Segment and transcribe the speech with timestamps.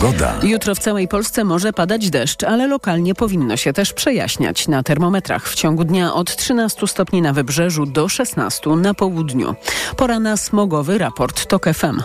[0.00, 0.34] Pogoda.
[0.42, 5.48] Jutro w całej Polsce może padać deszcz, ale lokalnie powinno się też przejaśniać na termometrach.
[5.48, 9.54] W ciągu dnia od 13 stopni na wybrzeżu do 16 na południu.
[9.96, 12.02] Pora na smogowy raport TOK FM.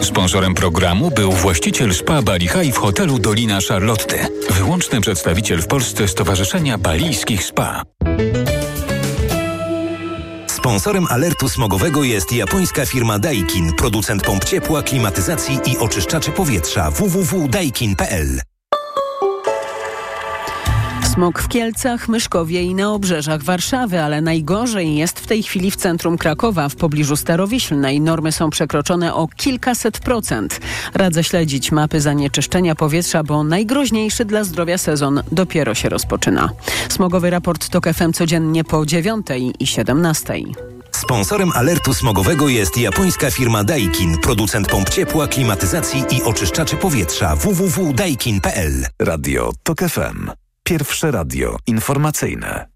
[0.00, 4.28] Sponsorem programu był właściciel spa Bali High w hotelu Dolina Charlotte.
[4.50, 7.82] Wyłączny przedstawiciel w Polsce Stowarzyszenia Balijskich Spa.
[10.68, 18.40] Sponsorem alertu smogowego jest japońska firma Daikin, producent pomp ciepła, klimatyzacji i oczyszczaczy powietrza www.daikin.pl.
[21.18, 25.76] Smog w Kielcach, Myszkowie i na obrzeżach Warszawy, ale najgorzej jest w tej chwili w
[25.76, 28.00] centrum Krakowa, w pobliżu Starowiślnej.
[28.00, 30.60] Normy są przekroczone o kilkaset procent.
[30.94, 36.50] Radzę śledzić mapy zanieczyszczenia powietrza, bo najgroźniejszy dla zdrowia sezon dopiero się rozpoczyna.
[36.88, 39.26] Smogowy raport TOK FM codziennie po 9
[39.58, 40.34] i 17.
[40.92, 48.86] Sponsorem alertu smogowego jest japońska firma Daikin, producent pomp ciepła, klimatyzacji i oczyszczaczy powietrza www.daikin.pl.
[49.00, 50.47] Radio TOK FM.
[50.68, 52.68] Pierwsze radio informacyjne.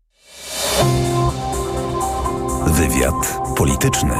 [2.66, 4.14] Wywiad polityczny.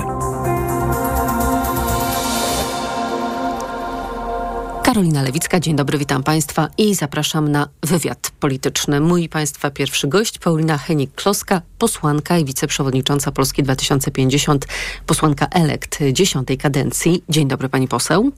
[4.82, 9.00] Karolina Lewicka, dzień dobry, witam Państwa i zapraszam na wywiad polityczny.
[9.00, 14.66] Mój Państwa pierwszy gość, Paulina Henik-Kloska, posłanka i wiceprzewodnicząca Polski 2050,
[15.06, 17.24] posłanka elekt dziesiątej kadencji.
[17.28, 18.32] Dzień dobry Pani poseł.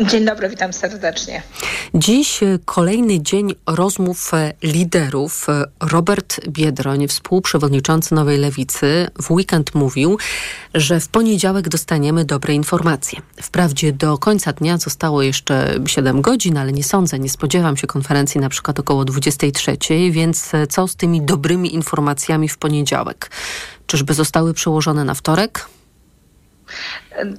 [0.00, 1.42] Dzień dobry, witam serdecznie.
[1.94, 5.48] Dziś e, kolejny dzień rozmów e, liderów.
[5.48, 10.18] E, Robert Biedroń, współprzewodniczący Nowej Lewicy, w weekend mówił,
[10.74, 13.20] że w poniedziałek dostaniemy dobre informacje.
[13.42, 18.40] Wprawdzie do końca dnia zostało jeszcze 7 godzin, ale nie sądzę, nie spodziewam się konferencji
[18.40, 19.76] na przykład około 23,
[20.10, 23.30] więc co z tymi dobrymi informacjami w poniedziałek?
[23.86, 25.68] Czyżby zostały przełożone na wtorek?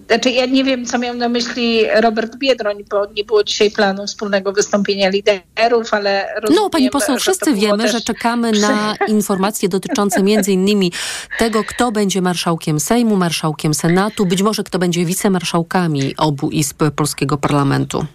[0.07, 4.07] Znaczy, ja nie wiem, co miał na myśli Robert Biedroń, bo nie było dzisiaj planu
[4.07, 7.91] wspólnego wystąpienia liderów, ale rozumiem, No, pani poseł, wszyscy wiemy, też...
[7.91, 10.91] że czekamy na informacje dotyczące między innymi
[11.39, 17.37] tego, kto będzie marszałkiem Sejmu, marszałkiem Senatu, być może kto będzie wicemarszałkami obu izb polskiego
[17.37, 18.05] parlamentu.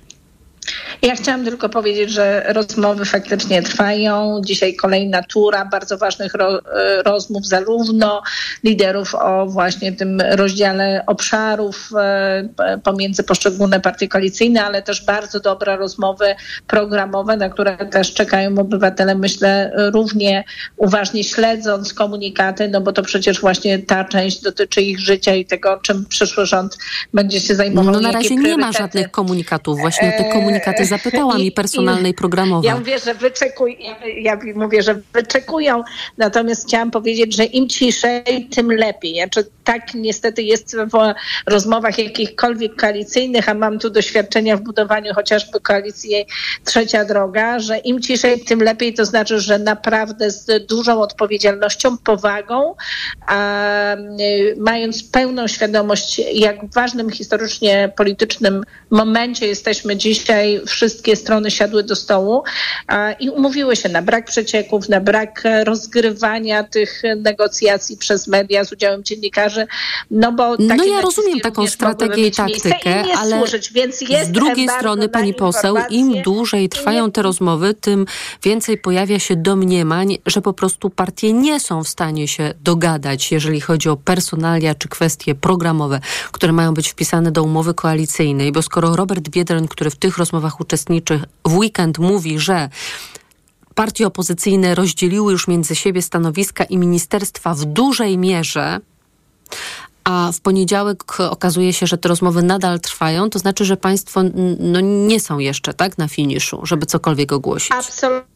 [1.03, 4.41] Ja chciałam tylko powiedzieć, że rozmowy faktycznie trwają.
[4.45, 8.23] Dzisiaj kolejna tura bardzo ważnych ro, e, rozmów, zarówno
[8.65, 15.77] liderów o właśnie tym rozdziale obszarów e, pomiędzy poszczególne partie koalicyjne, ale też bardzo dobre
[15.77, 16.35] rozmowy
[16.67, 20.45] programowe, na które też czekają obywatele, myślę, równie
[20.77, 25.81] uważnie śledząc komunikaty, no bo to przecież właśnie ta część dotyczy ich życia i tego,
[25.83, 26.79] czym przyszły rząd
[27.15, 27.93] będzie się zajmował.
[27.93, 32.69] No na razie nie ma żadnych komunikatów, właśnie te komunikaty komunikaty zapytałam i personalnej programowej.
[32.69, 33.75] Ja mówię, że wyczekują,
[34.21, 35.83] ja mówię, że wyczekują,
[36.19, 39.15] natomiast chciałam powiedzieć, że im ciszej, tym lepiej.
[39.15, 41.15] Znaczy, tak niestety jest w
[41.47, 46.27] rozmowach jakichkolwiek koalicyjnych, a mam tu doświadczenia w budowaniu chociażby koalicji
[46.65, 48.95] Trzecia Droga, że im ciszej, tym lepiej.
[48.95, 52.75] To znaczy, że naprawdę z dużą odpowiedzialnością, powagą,
[53.27, 53.97] a,
[54.57, 62.43] mając pełną świadomość, jak ważnym historycznie politycznym momencie jesteśmy dzisiaj, wszystkie strony siadły do stołu
[63.21, 69.05] i umówiły się na brak przecieków, na brak rozgrywania tych negocjacji przez media z udziałem
[69.05, 69.67] dziennikarzy.
[70.11, 73.73] No, bo no ja rozumiem taką strategię i taktykę, i ale służyć,
[74.25, 78.07] z drugiej strony, pani poseł, im dłużej trwają te rozmowy, tym
[78.43, 83.61] więcej pojawia się domniemań, że po prostu partie nie są w stanie się dogadać, jeżeli
[83.61, 86.01] chodzi o personalia czy kwestie programowe,
[86.33, 90.61] które mają być wpisane do umowy koalicyjnej, bo skoro Robert Biedroń, który w tych rozmowach
[90.61, 92.69] uczestniczy w weekend mówi, że
[93.75, 98.81] partie opozycyjne rozdzieliły już między siebie stanowiska i ministerstwa w dużej mierze,
[100.05, 104.23] a w poniedziałek okazuje się, że te rozmowy nadal trwają, to znaczy, że państwo
[104.59, 107.73] no, nie są jeszcze tak na finiszu, żeby cokolwiek ogłosić.
[107.73, 108.29] Absolutnie.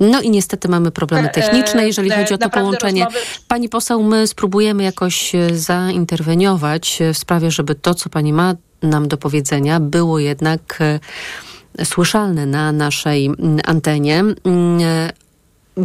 [0.00, 3.04] No i niestety mamy problemy techniczne, jeżeli e, chodzi o to połączenie.
[3.04, 3.26] Rozmowy...
[3.48, 9.08] Pani poseł, my spróbujemy jakoś e, zainterweniować w sprawie, żeby to, co pani ma nam
[9.08, 13.30] do powiedzenia, było jednak e, słyszalne na naszej
[13.64, 14.24] antenie.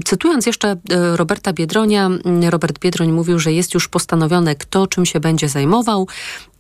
[0.06, 0.78] Cytując jeszcze e,
[1.18, 2.10] Roberta Biedronia,
[2.50, 6.08] Robert Biedroń mówił, że jest już postanowione, kto czym się będzie zajmował.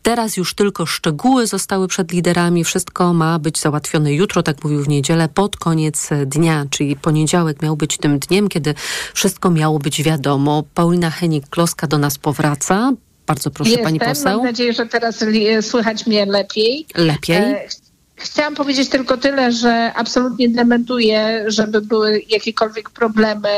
[0.03, 2.63] Teraz już tylko szczegóły zostały przed liderami.
[2.63, 7.77] Wszystko ma być załatwione jutro, tak mówił w niedzielę, pod koniec dnia, czyli poniedziałek miał
[7.77, 8.73] być tym dniem, kiedy
[9.13, 10.63] wszystko miało być wiadomo.
[10.73, 12.91] Paulina Henik-Kloska do nas powraca.
[13.27, 13.85] Bardzo proszę, Jestem.
[13.85, 14.37] pani poseł.
[14.37, 15.23] Mam nadzieję, że teraz
[15.61, 16.85] słychać mnie lepiej.
[16.95, 17.35] Lepiej.
[17.35, 17.67] E,
[18.19, 23.49] Chciałam powiedzieć tylko tyle, że absolutnie dementuję, żeby były jakiekolwiek problemy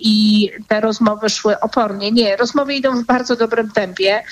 [0.00, 2.12] i, te rozmowy szły opornie.
[2.12, 4.22] Nie, rozmowy idą w bardzo dobrym tempie.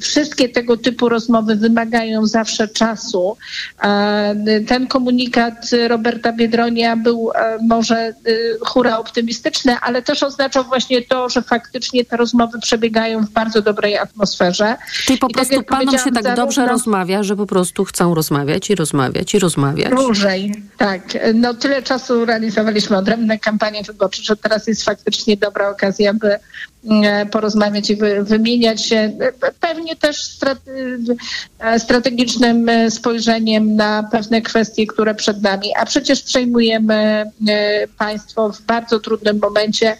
[0.00, 3.36] Wszystkie tego typu rozmowy wymagają zawsze czasu.
[4.68, 11.28] Ten komunikat Roberta Biedronia był e, może y, hura optymistyczny, ale też oznaczał właśnie to,
[11.28, 14.76] że faktycznie te rozmowy przebiegają w bardzo dobrej atmosferze.
[15.04, 18.70] Czyli po tak prostu tak panom się tak dobrze rozmawia, że po prostu chcą rozmawiać
[18.70, 18.89] i rozmawiać
[19.34, 19.90] i rozmawiać.
[19.90, 21.02] Dłużej, tak.
[21.34, 26.38] No tyle czasu realizowaliśmy odrębne kampanie wyborcze, że teraz jest faktycznie dobra okazja, by
[27.30, 29.12] porozmawiać i wymieniać się
[29.60, 30.38] pewnie też
[31.58, 35.68] e, strategicznym e, spojrzeniem na pewne kwestie, które przed nami.
[35.76, 37.30] A przecież przejmujemy
[37.98, 39.96] państwo w bardzo trudnym momencie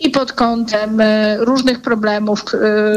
[0.00, 1.02] i pod kątem
[1.38, 2.44] różnych problemów.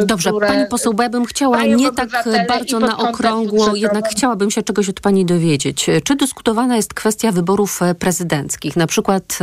[0.05, 2.09] Dobrze, które pani poseł, bo ja bym chciała nie tak
[2.47, 5.85] bardzo na okrągło, jednak chciałabym się czegoś od pani dowiedzieć.
[6.03, 9.39] Czy dyskutowana jest kwestia wyborów prezydenckich, na przykład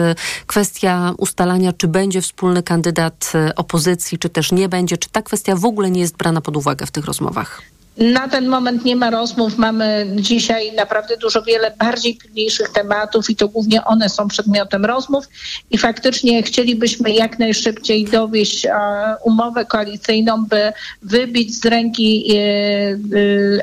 [0.46, 3.81] kwestia ustalania, czy będzie wspólny kandydat opozycji?
[3.82, 4.98] Opozycji, czy też nie będzie?
[4.98, 7.62] Czy ta kwestia w ogóle nie jest brana pod uwagę w tych rozmowach?
[7.96, 9.58] Na ten moment nie ma rozmów.
[9.58, 15.24] Mamy dzisiaj naprawdę dużo wiele bardziej pilniejszych tematów i to głównie one są przedmiotem rozmów.
[15.70, 18.66] I faktycznie chcielibyśmy jak najszybciej dowieść
[19.24, 20.72] umowę koalicyjną, by
[21.02, 22.96] wybić z ręki e, e,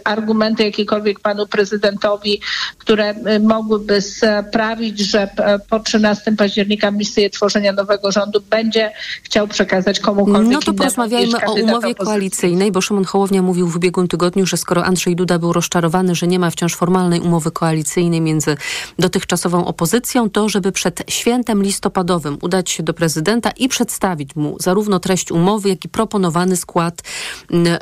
[0.03, 2.41] argumenty jakiekolwiek panu prezydentowi,
[2.77, 5.29] które e, mogłyby sprawić, że
[5.69, 8.91] po 13 października misję tworzenia nowego rządu będzie
[9.23, 14.07] chciał przekazać komukolwiek No to porozmawiajmy o umowie koalicyjnej, bo Szymon Hołownia mówił w ubiegłym
[14.07, 18.21] tygodniu, tygodniu, że skoro Andrzej Duda był rozczarowany, że nie ma wciąż formalnej umowy koalicyjnej
[18.21, 18.57] między
[19.00, 25.00] dotychczasową opozycją, to żeby przed świętem listopadowym udać się do prezydenta i przedstawić mu zarówno
[25.00, 27.01] treść umowy, jak i proponowany skład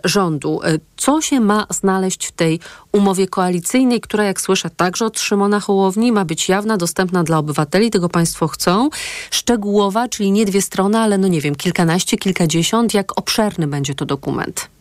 [0.03, 0.59] rządu.
[0.63, 2.59] E, co się ma znaleźć w tej
[2.91, 7.91] umowie koalicyjnej, która, jak słyszę, także od Szymona Hołowni ma być jawna, dostępna dla obywateli,
[7.91, 8.89] tego państwo chcą,
[9.31, 14.05] szczegółowa, czyli nie dwie strony, ale no nie wiem, kilkanaście, kilkadziesiąt, jak obszerny będzie to
[14.05, 14.76] dokument?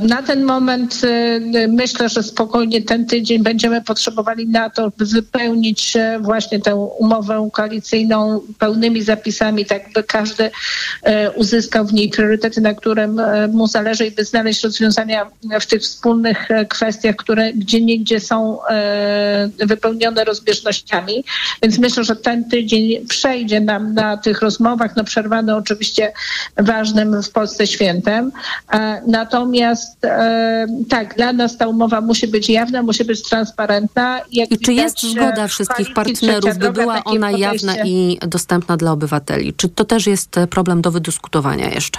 [0.00, 5.96] Na ten moment y, myślę, że spokojnie ten tydzień będziemy potrzebowali na to, by wypełnić
[5.96, 10.50] e, właśnie tę umowę koalicyjną pełnymi zapisami, tak by każdy
[11.02, 15.26] e, uzyskał w niej priorytety, na którym e, mu zależy i by znaleźć rozwiązania
[15.60, 18.58] w tych wspólnych kwestiach, które gdzie niegdzie są
[19.58, 21.24] wypełnione rozbieżnościami.
[21.62, 26.12] Więc myślę, że ten tydzień przejdzie nam na tych rozmowach, no przerwany oczywiście
[26.56, 28.32] ważnym w Polsce świętem.
[29.06, 34.20] Na Natomiast e, tak, dla nas ta umowa musi być jawna, musi być transparentna.
[34.32, 37.40] Jak I czy jest zgoda wszystkich partnerów, by była ona podejście...
[37.40, 39.52] jawna i dostępna dla obywateli?
[39.54, 41.98] Czy to też jest problem do wydyskutowania jeszcze?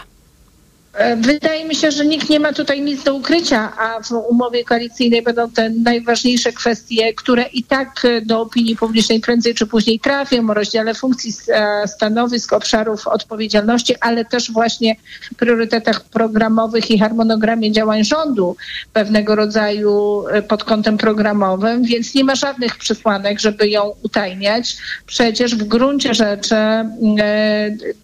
[0.93, 4.63] E, wydaje mi się, że nikt nie ma tutaj nic do ukrycia, a w umowie
[4.63, 9.99] koalicyjnej będą te najważniejsze kwestie, które i tak e, do opinii publicznej prędzej czy później
[9.99, 14.95] trafią o rozdziale funkcji e, stanowisk, obszarów odpowiedzialności, ale też właśnie
[15.37, 18.55] priorytetach programowych i harmonogramie działań rządu
[18.93, 24.77] pewnego rodzaju pod kątem programowym, więc nie ma żadnych przesłanek, żeby ją utajniać.
[25.05, 26.55] Przecież w gruncie rzeczy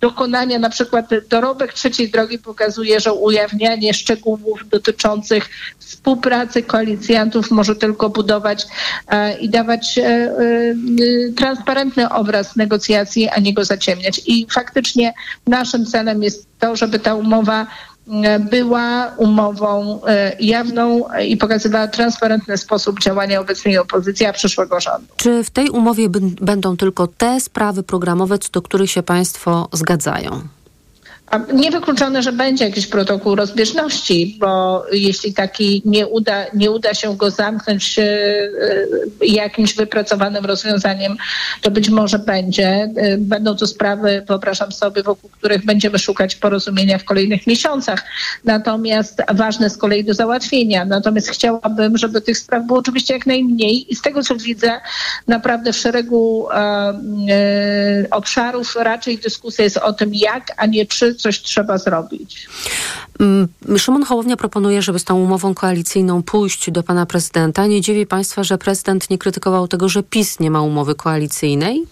[0.01, 5.49] dokonania na przykład dorobek trzeciej drogi pokazuje, pokazuje, że ujawnianie szczegółów dotyczących
[5.79, 8.67] współpracy koalicjantów może tylko budować
[9.07, 10.33] e, i dawać e, e,
[11.35, 14.21] transparentny obraz negocjacji, a nie go zaciemniać.
[14.27, 15.13] I faktycznie
[15.47, 17.67] naszym celem jest to, żeby ta umowa
[18.51, 20.01] była umową
[20.39, 25.07] jawną i pokazywała transparentny sposób działania obecnej opozycji, a przyszłego rządu.
[25.17, 26.09] Czy w tej umowie
[26.41, 30.59] będą tylko te sprawy programowe, co do których się Państwo zgadzają?
[31.53, 37.31] Niewykluczone, że będzie jakiś protokół rozbieżności, bo jeśli taki nie uda, nie uda się go
[37.31, 41.17] zamknąć e, e, jakimś wypracowanym rozwiązaniem,
[41.62, 42.67] to być może będzie.
[42.67, 48.03] E, będą to sprawy, wyobrażam sobie, wokół których będziemy szukać porozumienia w kolejnych miesiącach.
[48.45, 50.86] Natomiast ważne z kolei do załatwienia.
[50.86, 54.81] Natomiast chciałabym, żeby tych spraw było oczywiście jak najmniej i z tego, co widzę,
[55.27, 56.48] naprawdę w szeregu
[58.12, 62.47] obszarów raczej dyskusja jest o tym, jak, a nie czy coś trzeba zrobić.
[63.19, 63.47] Mm,
[63.77, 67.67] Szymon Hołownia proponuje, żeby z tą umową koalicyjną pójść do pana prezydenta.
[67.67, 71.85] Nie dziwi państwa, że prezydent nie krytykował tego, że PiS nie ma umowy koalicyjnej?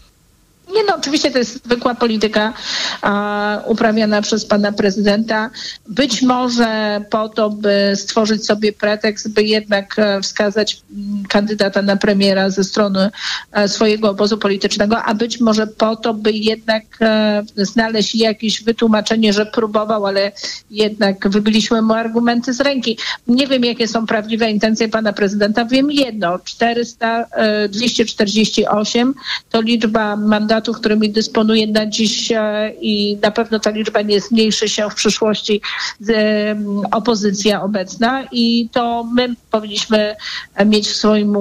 [0.74, 2.54] Nie no, oczywiście to jest zwykła polityka
[3.02, 5.50] a, uprawiana przez pana prezydenta.
[5.88, 11.98] Być może po to, by stworzyć sobie pretekst, by jednak e, wskazać mm, kandydata na
[11.98, 13.10] premiera ze strony
[13.52, 19.34] e, swojego obozu politycznego, a być może po to, by jednak e, znaleźć jakieś wytłumaczenie,
[19.34, 20.32] że próbował, ale
[20.72, 22.98] jednak wybiliśmy mu argumenty z ręki.
[23.28, 25.66] Nie wiem, jakie są prawdziwe intencje pana prezydenta.
[25.66, 27.26] Wiem jedno, 400,
[27.70, 29.14] 248
[29.50, 34.22] to liczba mandatów mandatów, którymi dysponuje na dziś e, i na pewno ta liczba nie
[34.22, 35.62] zmniejszy się w przyszłości
[36.92, 38.24] opozycja obecna.
[38.32, 40.16] I to my powinniśmy
[40.66, 41.38] mieć w swoim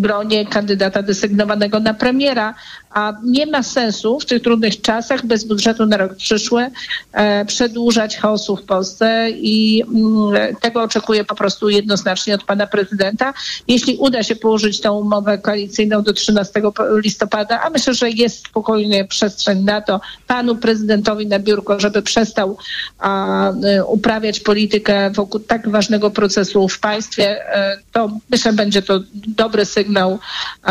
[0.00, 2.54] gronie kandydata desygnowanego na premiera,
[2.98, 6.70] a nie ma sensu w tych trudnych czasach bez budżetu na rok przyszły
[7.12, 13.34] e, przedłużać chaosu w Polsce i mm, tego oczekuję po prostu jednoznacznie od pana prezydenta.
[13.68, 16.62] Jeśli uda się położyć tę umowę koalicyjną do 13
[17.04, 22.56] listopada, a myślę, że jest spokojnie przestrzeń na to panu prezydentowi na biurko, żeby przestał
[23.02, 29.64] e, uprawiać politykę wokół tak ważnego procesu w państwie, e, to myślę, będzie to dobry
[29.64, 30.18] sygnał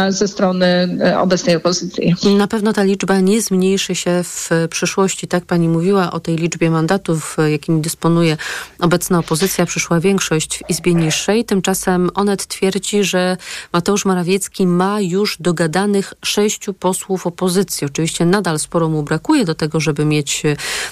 [0.10, 2.17] ze strony obecnej opozycji.
[2.24, 5.28] Na pewno ta liczba nie zmniejszy się w przyszłości.
[5.28, 8.38] Tak pani mówiła o tej liczbie mandatów, jakimi dysponuje
[8.80, 9.66] obecna opozycja.
[9.66, 11.46] Przyszła większość w Izbie Niższej.
[11.46, 13.38] Tymczasem Onet twierdzi, że
[13.74, 17.88] Mateusz Morawiecki ma już dogadanych sześciu posłów opozycji.
[17.88, 20.44] Oczywiście nadal sporo mu brakuje do tego, żeby mieć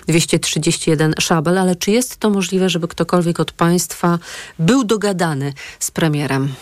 [0.08, 4.20] 231 szabel, ale czy jest to możliwe, żeby ktokolwiek od państwa
[4.60, 6.53] był dogadany z premierem?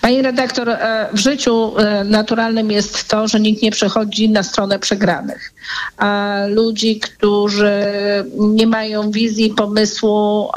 [0.00, 4.78] Pani redaktor, e, w życiu e, naturalnym jest to, że nikt nie przechodzi na stronę
[4.78, 5.52] przegranych.
[5.96, 7.84] A ludzi, którzy
[8.38, 10.48] nie mają wizji, pomysłu,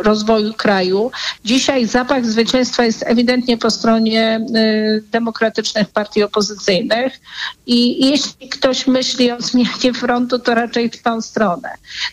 [0.00, 1.10] rozwoju kraju.
[1.44, 7.20] Dzisiaj zapach zwycięstwa jest ewidentnie po stronie y, demokratycznych partii opozycyjnych
[7.66, 11.68] i jeśli ktoś myśli o zmianie frontu, to raczej w tą stronę.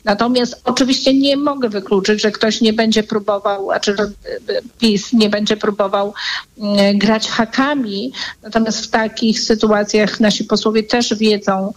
[0.05, 4.11] Natomiast oczywiście nie mogę wykluczyć, że ktoś nie będzie próbował, a czy że y,
[4.79, 6.13] PiS nie będzie próbował
[6.57, 6.61] y,
[6.95, 8.11] grać hakami,
[8.43, 11.73] natomiast w takich sytuacjach nasi posłowie też wiedzą,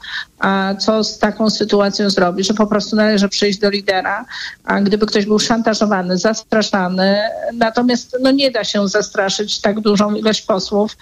[0.78, 4.24] co z taką sytuacją zrobić, że po prostu należy przyjść do lidera,
[4.64, 5.38] a gdyby ktoś był
[5.80, 7.18] szantażowany, zastraszany,
[7.54, 10.96] natomiast no nie da się zastraszyć tak dużą ilość posłów,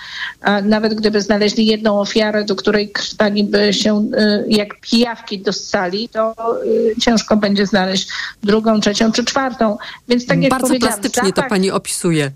[0.63, 6.35] nawet gdyby znaleźli jedną ofiarę, do której krtaniby się y, jak pijawki do sali, to
[6.65, 8.09] y, ciężko będzie znaleźć
[8.43, 9.79] drugą, trzecią czy czwartą.
[10.09, 12.31] Więc tak jak Bardzo plastycznie zapach, to pani opisuje.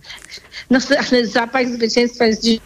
[0.70, 0.78] No
[1.10, 2.60] ale zapach zwycięstwa jest dziś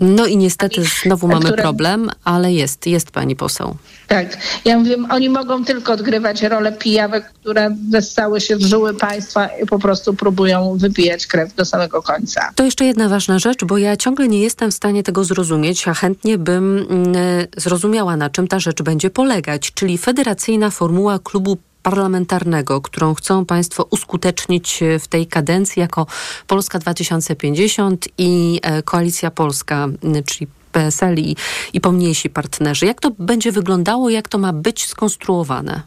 [0.00, 1.62] no i niestety znowu mamy które...
[1.62, 3.76] problem, ale jest, jest pani poseł.
[4.08, 4.36] Tak.
[4.64, 9.66] Ja mówię, oni mogą tylko odgrywać rolę pijawek, które wessały się w żyły państwa i
[9.66, 12.50] po prostu próbują wypijać krew do samego końca.
[12.54, 15.94] To jeszcze jedna ważna rzecz, bo ja ciągle nie jestem w stanie tego zrozumieć, a
[15.94, 17.14] chętnie bym mm,
[17.56, 23.86] zrozumiała, na czym ta rzecz będzie polegać, czyli federacyjna formuła klubu parlamentarnego, którą chcą Państwo
[23.90, 26.06] uskutecznić w tej kadencji jako
[26.46, 29.88] Polska 2050 i e, Koalicja Polska,
[30.26, 31.36] czyli PSL i,
[31.72, 32.86] i pomniejsi partnerzy.
[32.86, 35.82] Jak to będzie wyglądało, jak to ma być skonstruowane?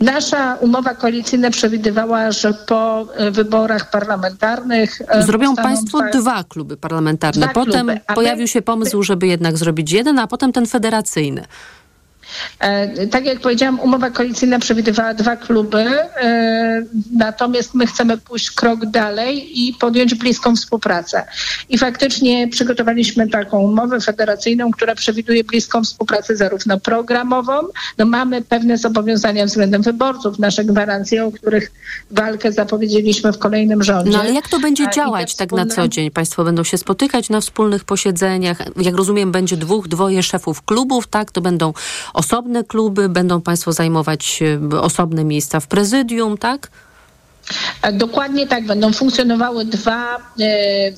[0.00, 4.98] Nasza umowa koalicyjna przewidywała, że po wyborach parlamentarnych.
[5.08, 7.46] E, Zrobią Państwo dwa, dwa kluby parlamentarne.
[7.46, 11.44] Dwa potem kluby, pojawił się pomysł, żeby jednak zrobić jeden, a potem ten federacyjny.
[12.58, 16.82] E, tak jak powiedziałam, umowa koalicyjna przewidywała dwa kluby, e,
[17.16, 21.26] natomiast my chcemy pójść krok dalej i podjąć bliską współpracę.
[21.68, 27.52] I faktycznie przygotowaliśmy taką umowę federacyjną, która przewiduje bliską współpracę zarówno programową,
[27.98, 31.72] no mamy pewne zobowiązania względem wyborców, nasze gwarancje, o których
[32.10, 34.10] walkę zapowiedzieliśmy w kolejnym rządzie.
[34.10, 35.62] No ale jak to będzie działać wspólne...
[35.62, 36.10] tak na co dzień?
[36.10, 38.58] Państwo będą się spotykać na wspólnych posiedzeniach.
[38.76, 41.30] Jak rozumiem, będzie dwóch, dwoje szefów klubów, tak?
[41.30, 41.72] To będą
[42.24, 46.70] osobne kluby, będą Państwo zajmować e, osobne miejsca w prezydium, tak?
[47.82, 50.92] E, dokładnie tak, będą funkcjonowały dwa e, e,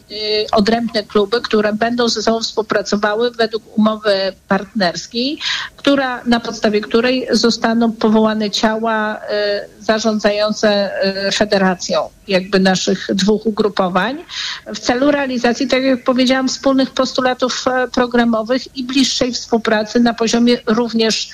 [0.53, 5.39] odrębne kluby, które będą ze sobą współpracowały według umowy partnerskiej,
[5.77, 10.69] która, na podstawie której zostaną powołane ciała e, zarządzające
[11.03, 14.25] e, federacją jakby naszych dwóch ugrupowań
[14.67, 20.59] w celu realizacji, tak jak powiedziałam, wspólnych postulatów e, programowych i bliższej współpracy na poziomie
[20.67, 21.31] również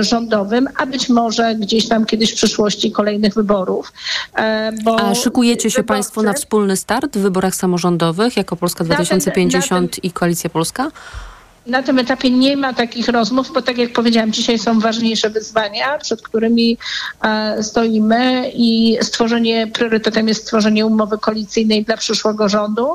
[0.00, 3.92] rządowym, a być może gdzieś tam kiedyś w przyszłości kolejnych wyborów.
[4.98, 5.88] a szykujecie się wyborcy...
[5.88, 10.90] Państwo na wspólny start w wyborach samorządowych jako Polska 2050 i Koalicja Polska?
[11.68, 15.98] Na tym etapie nie ma takich rozmów, bo tak jak powiedziałam, dzisiaj są ważniejsze wyzwania,
[15.98, 16.78] przed którymi
[17.22, 22.88] e, stoimy i stworzenie, priorytetem jest stworzenie umowy koalicyjnej dla przyszłego rządu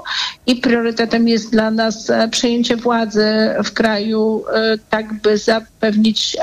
[0.47, 3.25] i priorytetem jest dla nas e, przejęcie władzy
[3.63, 6.37] w kraju, e, tak by zapewnić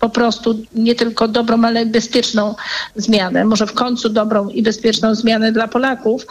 [0.00, 2.54] po prostu nie tylko dobrą, ale bezpieczną
[2.96, 3.44] zmianę.
[3.44, 6.26] Może w końcu dobrą i bezpieczną zmianę dla Polaków.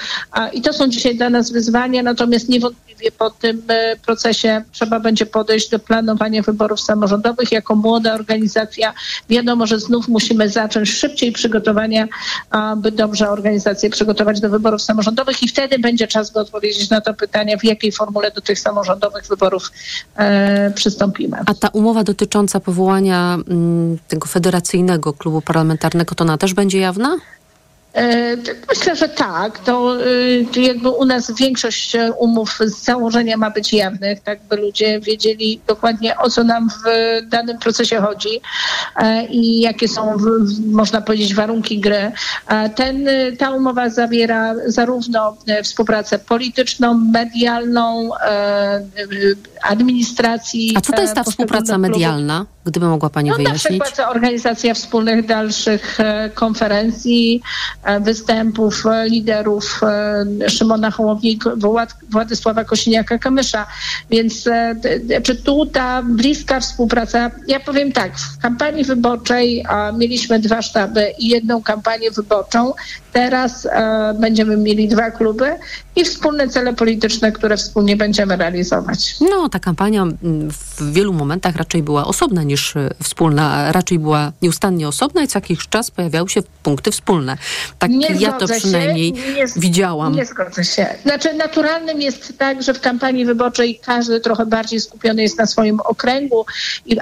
[0.54, 5.26] I to są dzisiaj dla nas wyzwania, natomiast niewątpliwie po tym e, procesie trzeba będzie
[5.26, 7.52] podejść do planowania wyborów samorządowych.
[7.52, 8.94] Jako młoda organizacja
[9.30, 12.08] wiadomo, że znów musimy zacząć szybciej przygotowania,
[12.78, 17.14] by dobrze organizację przygotować do wyborów samorządowych i wtedy będzie czas, by odpowiedzieć na to
[17.14, 19.72] pytanie, w jakiej formule do tych samorządowych wyborów
[20.16, 21.38] e, przystąpimy.
[21.46, 23.57] A ta umowa dotycząca powołania Mm,
[24.08, 27.18] tego federacyjnego klubu parlamentarnego, to ona też będzie jawna?
[27.98, 28.38] E,
[28.70, 29.60] myślę, że tak.
[29.60, 35.00] To y, jakby u nas większość umów z założenia ma być jawnych, tak by ludzie
[35.00, 36.84] wiedzieli dokładnie o co nam w
[37.30, 38.42] danym procesie chodzi
[38.96, 40.18] e, i jakie są,
[40.72, 42.12] można powiedzieć, warunki gry.
[42.76, 48.10] Ten, ta umowa zawiera zarówno e, współpracę polityczną, medialną,
[49.62, 50.74] administracji.
[50.78, 52.46] A co to jest ta współpraca medialna?
[52.66, 53.80] Gdyby mogła Pani no, wyjaśnić.
[53.80, 55.98] Na przykład organizacja wspólnych dalszych
[56.34, 57.42] konferencji,
[57.87, 61.40] E, występów e, liderów e, Szymona Hołowni,
[62.10, 63.66] Władysława Kosiniaka-Kamysza.
[64.10, 64.50] Więc
[65.24, 69.66] czy tu ta bliska współpraca, ja powiem tak, w kampanii wyborczej
[69.98, 72.74] mieliśmy dwa sztaby i jedną kampanię wyborczą.
[73.18, 73.68] Teraz
[74.20, 75.56] będziemy mieli dwa kluby
[75.96, 79.16] i wspólne cele polityczne, które wspólnie będziemy realizować.
[79.22, 80.06] No, ta kampania
[80.78, 85.68] w wielu momentach raczej była osobna niż wspólna, raczej była nieustannie osobna i co jakiś
[85.68, 87.38] czas pojawiały się punkty wspólne.
[87.80, 90.16] Tak nie ja to przynajmniej nie, widziałam.
[90.16, 90.88] Nie zgodzę się.
[91.04, 95.80] Znaczy naturalnym jest tak, że w kampanii wyborczej każdy trochę bardziej skupiony jest na swoim
[95.80, 96.46] okręgu,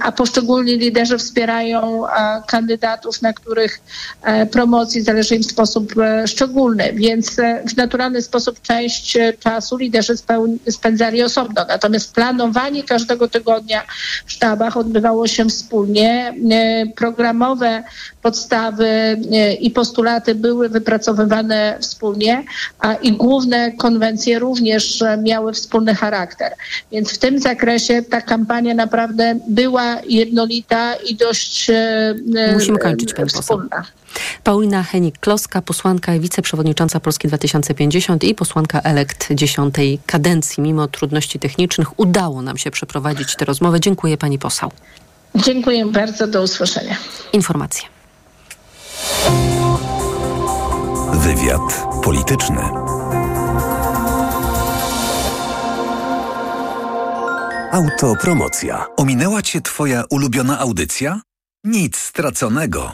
[0.02, 3.82] a poszczególni liderzy wspierają a, kandydatów, na których
[4.24, 6.94] e, promocji zależy im sposób e, szczególny.
[6.94, 10.14] Więc e, w naturalny sposób część czasu liderzy
[10.70, 11.66] spędzali osobno.
[11.68, 13.84] Natomiast planowanie każdego tygodnia
[14.26, 16.34] w sztabach odbywało się wspólnie.
[16.96, 17.84] Programowe
[18.22, 19.18] podstawy
[19.60, 22.44] i postulaty były wypracowywane wspólnie
[22.80, 26.54] a i główne konwencje również miały wspólny charakter.
[26.92, 32.16] Więc w tym zakresie ta kampania naprawdę była jednolita i dość e,
[32.54, 33.86] Musimy kończyć, pani wspólna.
[34.44, 40.64] Paulina Henik-Kloska, posłanka i wiceprzewodnicząca Polski 2050 i posłanka elekt dziesiątej kadencji.
[40.64, 43.80] Mimo trudności technicznych udało nam się przeprowadzić tę rozmowę.
[43.80, 44.72] Dziękuję pani poseł.
[45.36, 46.98] Dziękuję bardzo, do usłyszenia.
[47.34, 47.88] Informacje.
[51.14, 52.62] Wywiad polityczny.
[57.72, 58.86] Autopromocja.
[58.98, 61.22] Ominęła Cię Twoja ulubiona audycja?
[61.64, 62.94] Nic straconego.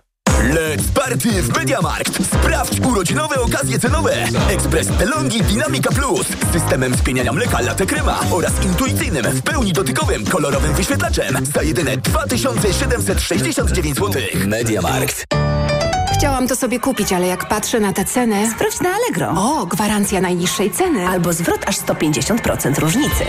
[0.41, 2.25] Let's party w Mediamarkt!
[2.25, 4.13] Sprawdź urodzinowe okazje cenowe!
[4.49, 10.25] Ekspres Pelongi Dynamica Plus z systemem spieniania mleka latte krema oraz intuicyjnym, w pełni dotykowym,
[10.25, 14.21] kolorowym wyświetlaczem za jedyne 2769 zł.
[14.47, 15.25] Mediamarkt.
[16.17, 18.51] Chciałam to sobie kupić, ale jak patrzę na tę cenę...
[18.51, 19.33] Sprawdź na Allegro.
[19.37, 21.07] O, gwarancja najniższej ceny.
[21.07, 23.25] Albo zwrot aż 150% różnicy.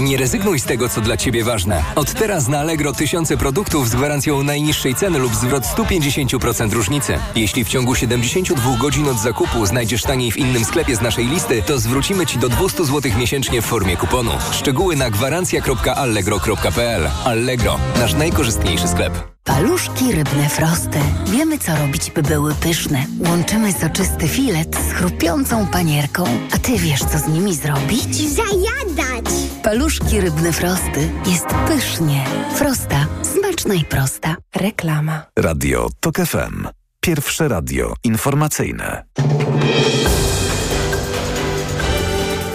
[0.00, 1.84] Nie rezygnuj z tego, co dla Ciebie ważne.
[1.94, 7.18] Od teraz na Allegro tysiące produktów z gwarancją najniższej ceny lub zwrot 150% różnicy.
[7.36, 11.62] Jeśli w ciągu 72 godzin od zakupu znajdziesz taniej w innym sklepie z naszej listy,
[11.62, 14.30] to zwrócimy Ci do 200 zł miesięcznie w formie kuponu.
[14.52, 19.37] Szczegóły na gwarancja.allegro.pl Allegro, nasz najkorzystniejszy sklep.
[19.48, 20.98] Paluszki rybne frosty.
[21.26, 23.04] Wiemy, co robić, by były pyszne.
[23.28, 26.24] Łączymy soczysty filet z chrupiącą panierką.
[26.54, 28.28] A ty wiesz, co z nimi zrobić?
[28.28, 29.24] Zajadać!
[29.62, 31.10] Paluszki rybne frosty.
[31.26, 32.24] Jest pysznie.
[32.54, 33.06] Frosta.
[33.22, 34.36] Smaczna i prosta.
[34.56, 35.22] Reklama.
[35.38, 36.68] Radio TOK FM.
[37.00, 39.04] Pierwsze radio informacyjne.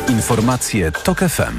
[0.09, 1.57] Informacje TOK FM.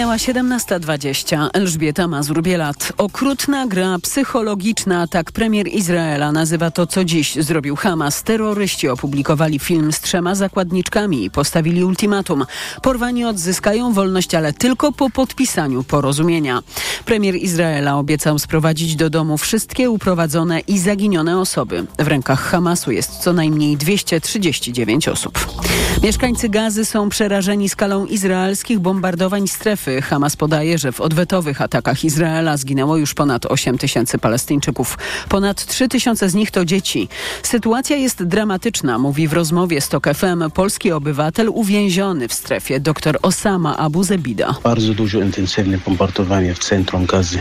[0.00, 1.48] Minęła Minęła 17.20.
[1.52, 2.92] Elżbieta Mazur-Bielat.
[2.98, 8.22] Okrutna gra psychologiczna, tak premier Izraela nazywa to, co dziś zrobił Hamas.
[8.22, 12.44] Terroryści opublikowali film z trzema zakładniczkami i postawili ultimatum.
[12.82, 16.62] Porwani odzyskają wolność, ale tylko po podpisaniu porozumienia.
[17.04, 21.86] Premier Izraela obiecał sprowadzić do domu wszystkie uprowadzone i zaginione osoby.
[21.98, 25.60] W rękach Hamasu jest co najmniej 239 osób.
[26.02, 29.89] Mieszkańcy Gazy są przerażeni skalą izraelskich bombardowań strefy.
[30.02, 34.98] Hamas podaje, że w odwetowych atakach Izraela zginęło już ponad 8 tysięcy Palestyńczyków.
[35.28, 37.08] Ponad 3 tysiące z nich to dzieci.
[37.42, 43.18] Sytuacja jest dramatyczna, mówi w rozmowie z TOK FM polski obywatel uwięziony w strefie dr
[43.22, 44.54] Osama Abu Zebida.
[44.64, 47.38] Bardzo dużo intensywne bombardowanie w centrum Gazy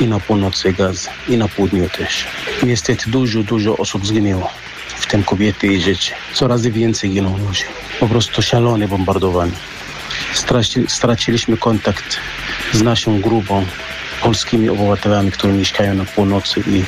[0.00, 2.26] i na północy Gazy i na południu też.
[2.62, 4.50] Niestety dużo, dużo osób zginęło
[5.00, 6.12] w tym kobiety i dzieci.
[6.34, 7.62] Coraz więcej giną ludzi.
[8.00, 9.52] Po prostu szalone bombardowanie.
[10.34, 12.20] Straci, straciliśmy kontakt
[12.72, 13.66] z naszą grupą
[14.20, 16.84] polskimi obywatelami, którzy mieszkają na północy i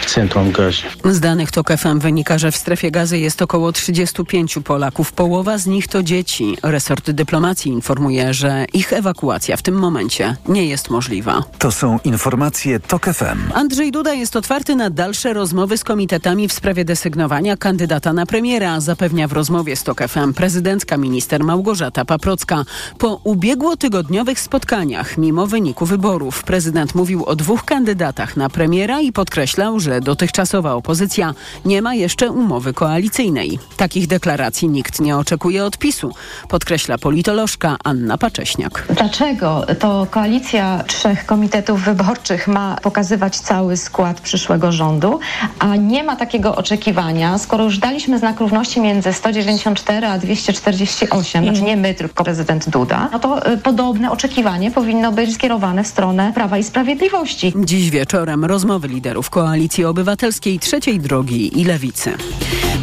[0.00, 0.82] w centrum Gazy.
[1.04, 5.12] Z danych TOK FM wynika, że w strefie gazy jest około 35 Polaków.
[5.12, 6.56] Połowa z nich to dzieci.
[6.62, 11.44] Resort dyplomacji informuje, że ich ewakuacja w tym momencie nie jest możliwa.
[11.58, 13.52] To są informacje TOK FM.
[13.54, 18.80] Andrzej Duda jest otwarty na dalsze rozmowy z komitetami w sprawie desygnowania kandydata na premiera,
[18.80, 22.64] zapewnia w rozmowie z TOK FM prezydentka minister Małgorzata Paprocka.
[22.98, 29.80] Po ubiegłotygodniowych spotkaniach, mimo wyniku wyborów, prezydent mówił o dwóch kandydatach na premiera i podkreślał,
[29.80, 31.34] że dotychczasowa opozycja
[31.64, 33.58] nie ma jeszcze umowy koalicyjnej.
[33.76, 36.14] Takich deklaracji nikt nie oczekuje od PiSu,
[36.48, 38.86] podkreśla politolożka Anna Pacześniak.
[38.96, 45.20] Dlaczego to koalicja trzech komitetów wyborczych ma pokazywać cały skład przyszłego rządu,
[45.58, 51.62] a nie ma takiego oczekiwania, skoro już daliśmy znak równości między 194 a 248, znaczy
[51.62, 56.32] nie my, tylko prezydent Duda, no to y, podobne oczekiwanie powinno być skierowane w stronę
[56.34, 57.52] Prawa i Sprawiedliwości.
[57.64, 62.12] Dziś wieczorem rozmowy liderów Koalicji Obywatelskiej, Trzeciej Drogi i Lewicy.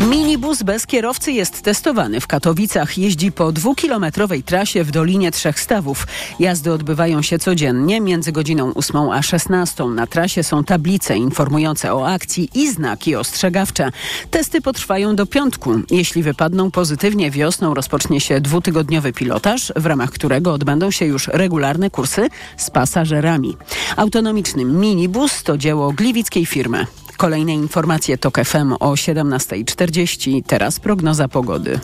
[0.10, 2.98] Minibus bez kierowcy jest testowany w Katowicach.
[2.98, 6.08] Jeździ po dwukilometrowej trasie w Dolinie Trzech Stawów.
[6.40, 9.86] Jazdy odbywają się codziennie między godziną 8 a 16.
[9.86, 13.92] Na trasie są tablice informujące o akcji i znaki ostrzegawcze.
[14.32, 15.74] Testy potrwają do piątku.
[15.92, 21.90] Jeśli wypadną pozytywnie wiosną rozpocznie się dwutygodniowy pilotaż, w ramach którego odbędą się już regularne
[21.90, 23.58] kursy z pasażerami.
[23.96, 26.86] Autonomiczny minibus to dzieło gliwickiej firmy.
[27.18, 30.44] Kolejne informacje TOK FM o 17.40.
[30.48, 31.80] Teraz prognoza pogody.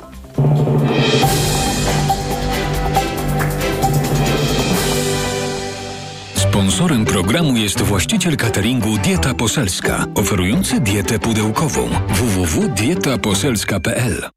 [6.35, 14.36] Sponsorem programu jest właściciel cateringu Dieta Poselska, oferujący dietę pudełkową www.dietaposelska.pl.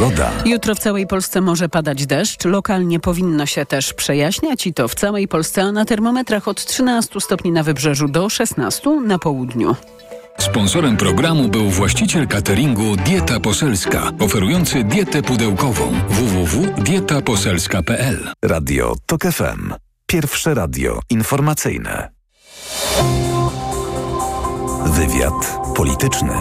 [0.00, 0.30] Pogoda.
[0.44, 2.44] Jutro w całej Polsce może padać deszcz.
[2.44, 7.20] Lokalnie powinno się też przejaśniać i to w całej Polsce, a na termometrach od 13
[7.20, 9.76] stopni na wybrzeżu do 16 na południu.
[10.38, 18.30] Sponsorem programu był właściciel cateringu Dieta Poselska, oferujący dietę pudełkową www.dietaposelska.pl.
[18.44, 19.74] Radio TOK FM.
[20.06, 22.10] Pierwsze radio informacyjne.
[24.86, 26.32] Wywiad polityczny.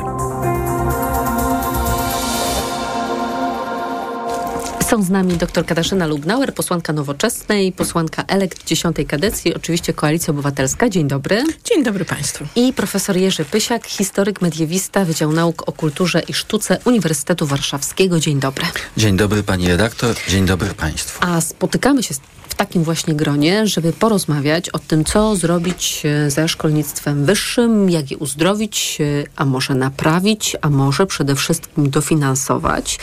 [4.90, 10.90] Są z nami dr Katarzyna Lubnauer, posłanka Nowoczesnej, posłanka elekt dziesiątej kadencji, oczywiście Koalicja Obywatelska.
[10.90, 11.44] Dzień dobry.
[11.64, 12.46] Dzień dobry Państwu.
[12.56, 18.20] I profesor Jerzy Pysiak, historyk, mediewista, Wydział Nauk o Kulturze i Sztuce Uniwersytetu Warszawskiego.
[18.20, 18.66] Dzień dobry.
[18.98, 21.20] Dzień dobry Pani redaktor, dzień dobry Państwu.
[21.26, 22.16] A spotykamy się
[22.50, 28.12] w takim właśnie gronie, żeby porozmawiać o tym, co zrobić e, ze szkolnictwem wyższym, jak
[28.12, 33.00] je uzdrowić, e, a może naprawić, a może przede wszystkim dofinansować.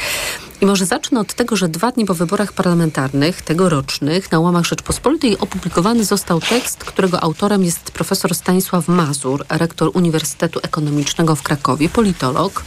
[0.60, 5.38] I może zacznę od tego, że dwa dni po wyborach parlamentarnych, tegorocznych, na łamach Rzeczpospolitej
[5.38, 12.64] opublikowany został tekst, którego autorem jest profesor Stanisław Mazur, rektor Uniwersytetu Ekonomicznego w Krakowie, politolog.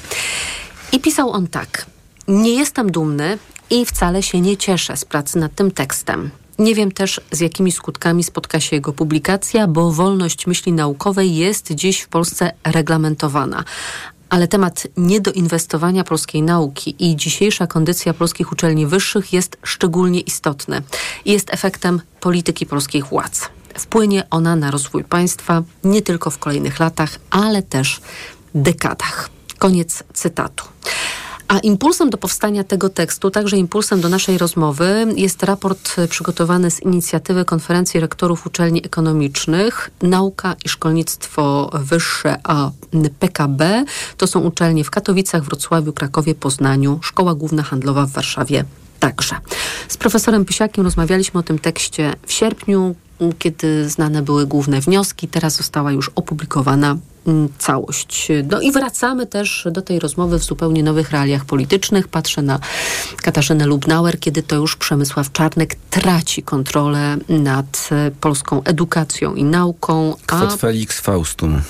[0.91, 1.85] I pisał on tak.
[2.27, 3.37] Nie jestem dumny
[3.69, 6.29] i wcale się nie cieszę z pracy nad tym tekstem.
[6.59, 11.71] Nie wiem też, z jakimi skutkami spotka się jego publikacja, bo wolność myśli naukowej jest
[11.71, 13.63] dziś w Polsce reglamentowana
[14.29, 20.81] ale temat niedoinwestowania polskiej nauki i dzisiejsza kondycja polskich uczelni wyższych jest szczególnie istotny
[21.25, 23.49] jest efektem polityki polskich władz.
[23.77, 28.01] Wpłynie ona na rozwój państwa nie tylko w kolejnych latach, ale też
[28.55, 29.29] dekadach.
[29.57, 30.65] Koniec cytatu.
[31.49, 36.79] A impulsem do powstania tego tekstu, także impulsem do naszej rozmowy, jest raport przygotowany z
[36.79, 42.71] inicjatywy Konferencji Rektorów Uczelni Ekonomicznych Nauka i Szkolnictwo Wyższe, a
[43.19, 43.85] PKB.
[44.17, 48.65] To są uczelnie w Katowicach, Wrocławiu, Krakowie, Poznaniu, Szkoła Główna Handlowa w Warszawie
[48.99, 49.35] także.
[49.87, 52.95] Z profesorem Pysiakiem rozmawialiśmy o tym tekście w sierpniu,
[53.39, 55.27] kiedy znane były główne wnioski.
[55.27, 56.97] Teraz została już opublikowana
[57.57, 58.27] całość.
[58.51, 62.07] No i wracamy też do tej rozmowy w zupełnie nowych realiach politycznych.
[62.07, 62.59] Patrzę na
[63.17, 67.89] Katarzynę Lubnauer, kiedy to już Przemysław Czarnek traci kontrolę nad
[68.21, 70.15] polską edukacją i nauką.
[70.27, 71.61] Quod felix faustum.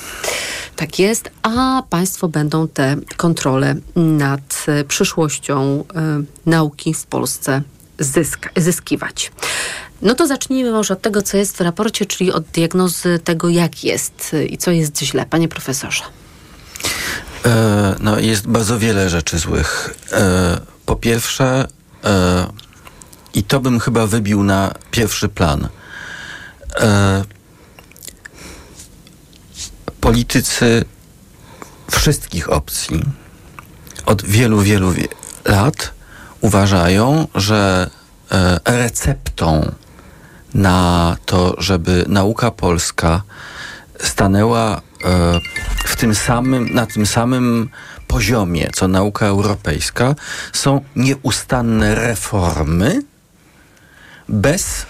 [0.76, 7.62] Tak jest, a państwo będą te kontrole nad przyszłością y, nauki w Polsce
[8.56, 9.32] zyskiwać.
[10.02, 13.84] No to zacznijmy może od tego, co jest w raporcie, czyli od diagnozy tego, jak
[13.84, 15.26] jest i co jest źle.
[15.26, 16.04] Panie profesorze.
[17.46, 19.96] E, no, jest bardzo wiele rzeczy złych.
[20.12, 21.68] E, po pierwsze,
[22.04, 22.48] e,
[23.34, 25.68] i to bym chyba wybił na pierwszy plan.
[26.80, 27.24] E,
[30.02, 30.86] politycy
[31.92, 33.02] wszystkich opcji
[34.06, 34.94] od wielu, wielu
[35.46, 35.92] lat
[36.42, 37.90] uważają, że
[38.32, 39.72] e, receptą
[40.54, 43.22] na to, żeby nauka polska
[44.00, 45.40] stanęła e,
[45.86, 47.70] w tym samym, na tym samym
[48.08, 50.16] poziomie, co nauka europejska,
[50.54, 53.02] są nieustanne reformy
[54.30, 54.86] bez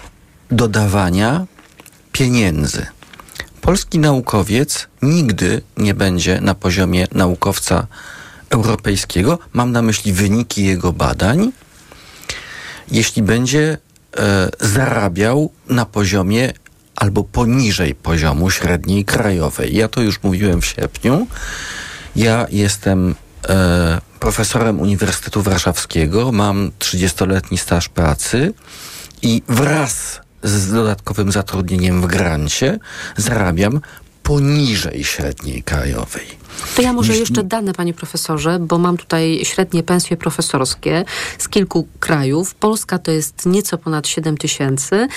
[0.50, 1.46] dodawania
[2.12, 2.86] pieniędzy.
[3.60, 7.86] Polski naukowiec nigdy nie będzie na poziomie naukowca
[8.50, 11.52] europejskiego, mam na myśli wyniki jego badań,
[12.90, 13.78] jeśli będzie
[14.60, 16.52] zarabiał na poziomie
[16.96, 19.76] albo poniżej poziomu średniej krajowej.
[19.76, 21.26] Ja to już mówiłem w sierpniu.
[22.16, 23.14] Ja jestem
[23.48, 28.54] e, profesorem Uniwersytetu Warszawskiego, mam 30-letni staż pracy
[29.22, 32.78] i wraz z dodatkowym zatrudnieniem w grancie
[33.16, 33.80] zarabiam
[34.22, 36.39] poniżej średniej krajowej.
[36.76, 41.04] To ja może jeszcze dane, panie profesorze, bo mam tutaj średnie pensje profesorskie
[41.38, 42.54] z kilku krajów.
[42.54, 45.08] Polska to jest nieco ponad 7 tysięcy.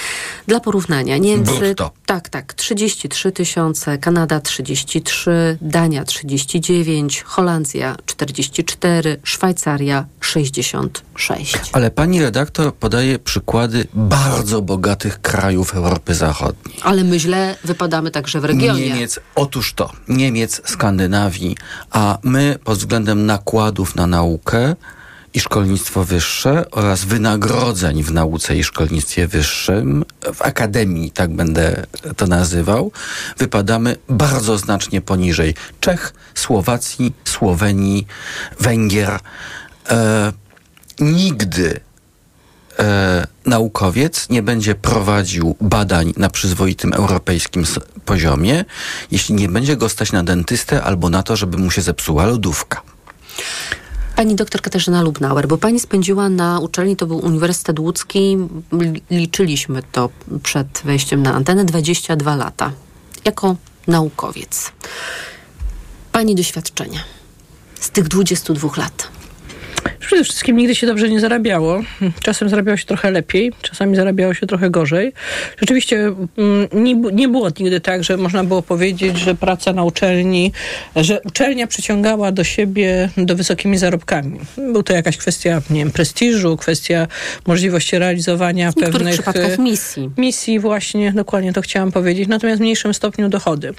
[0.48, 1.60] Dla porównania Niemcy...
[1.60, 1.92] Brutto.
[2.06, 2.54] Tak, tak.
[2.54, 11.56] 33 tysiące, Kanada 33, Dania 39, Holandia 44, Szwajcaria 66.
[11.72, 16.76] Ale pani redaktor podaje przykłady bardzo bogatych krajów Europy Zachodniej.
[16.82, 18.90] Ale my źle wypadamy także w regionie.
[18.90, 21.23] Niemiec, otóż to, Niemiec, Skandynawia,
[21.92, 24.76] a my pod względem nakładów na naukę
[25.34, 31.86] i szkolnictwo wyższe oraz wynagrodzeń w nauce i szkolnictwie wyższym, w akademii, tak będę
[32.18, 32.92] to nazywał,
[33.38, 38.08] wypadamy bardzo znacznie poniżej Czech, Słowacji, Słowenii,
[38.60, 39.20] Węgier.
[39.90, 40.32] E,
[41.00, 41.80] nigdy
[42.80, 47.64] e, naukowiec nie będzie prowadził badań na przyzwoitym europejskim
[48.06, 48.66] poziomie,
[49.12, 52.82] jeśli nie będzie go stać na dentystę albo na to, żeby mu się zepsuła lodówka.
[54.16, 58.38] Pani doktor Katarzyna Lubnauer, bo pani spędziła na uczelni, to był Uniwersytet Łódzki,
[59.12, 60.10] liczyliśmy to
[60.44, 62.72] przed wejściem na antenę, 22 lata.
[63.26, 63.56] Jako
[63.88, 64.72] naukowiec.
[66.12, 67.00] Pani doświadczenia
[67.80, 69.08] z tych 22 lat.
[70.00, 71.82] Przede wszystkim nigdy się dobrze nie zarabiało.
[72.24, 75.14] Czasem zarabiało się trochę lepiej, czasami zarabiało się trochę gorzej.
[75.58, 80.52] Rzeczywiście mm, nie, nie było nigdy tak, że można było powiedzieć, że praca na uczelni,
[80.96, 84.40] że uczelnia przyciągała do siebie do wysokimi zarobkami.
[84.58, 87.08] Był to jakaś kwestia, nie wiem, prestiżu, kwestia
[87.48, 90.10] możliwości realizowania w pewnych przypadkach misji.
[90.18, 93.74] Misji właśnie, dokładnie to chciałam powiedzieć, natomiast w mniejszym stopniu dochody.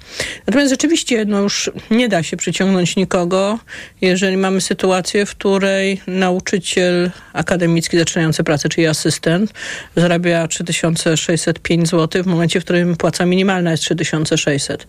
[0.47, 3.59] Natomiast rzeczywiście, no już nie da się przyciągnąć nikogo,
[4.01, 9.53] jeżeli mamy sytuację, w której nauczyciel akademicki zaczynający pracę, czyli asystent,
[9.97, 14.87] zarabia 3605 zł w momencie, w którym płaca minimalna jest 3600.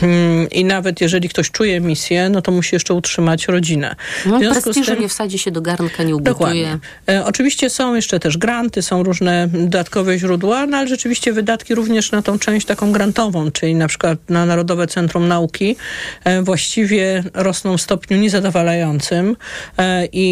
[0.00, 3.96] Hmm, I nawet jeżeli ktoś czuje misję, no to musi jeszcze utrzymać rodzinę.
[4.26, 6.34] No, prestiżu tym, nie wsadzi się do garnka, nie ubuduje.
[6.34, 6.78] Dokładnie.
[7.08, 12.12] E, oczywiście są jeszcze też granty, są różne dodatkowe źródła, no ale rzeczywiście wydatki również
[12.12, 15.76] na tą część taką grantową, czyli na przykład na Narodowe Centrum Nauki
[16.24, 19.36] e, właściwie rosną w stopniu niezadowalającym
[19.78, 20.23] e, i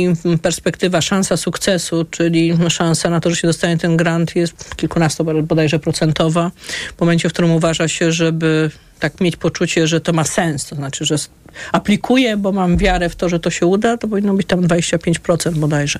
[0.42, 5.78] perspektywa, szansa sukcesu, czyli szansa na to, że się dostanie ten grant jest kilkunasto bodajże
[5.78, 6.50] procentowa.
[6.96, 8.70] W momencie, w którym uważa się, żeby
[9.02, 11.16] tak mieć poczucie, że to ma sens, to znaczy, że
[11.72, 15.54] aplikuję, bo mam wiarę w to, że to się uda, to powinno być tam 25%
[15.54, 15.98] bodajże.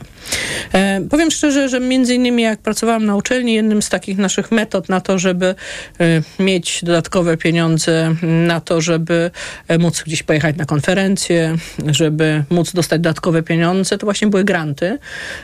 [0.73, 4.88] E, powiem szczerze, że między innymi jak pracowałam na uczelni, jednym z takich naszych metod
[4.88, 5.55] na to, żeby
[6.01, 9.31] e, mieć dodatkowe pieniądze na to, żeby
[9.69, 14.99] e, móc gdzieś pojechać na konferencję, żeby móc dostać dodatkowe pieniądze, to właśnie były granty.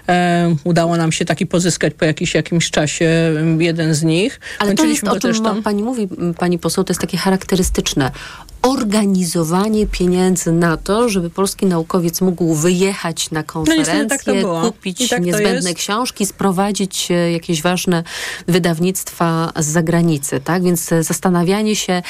[0.08, 3.08] E, udało nam się taki pozyskać po jakiś, jakimś czasie
[3.58, 4.40] jeden z nich.
[4.58, 5.62] Ale to jest, o czym tam...
[5.62, 8.10] pani mówi, pani poseł, to jest takie charakterystyczne charakterystyczne
[8.62, 14.22] organizowanie pieniędzy na to, żeby polski naukowiec mógł wyjechać na konferencję, no tak
[14.62, 18.02] kupić tak niezbędne książki, sprowadzić e, jakieś ważne
[18.48, 20.40] wydawnictwa z zagranicy.
[20.40, 20.62] Tak?
[20.62, 22.02] Więc e, zastanawianie się,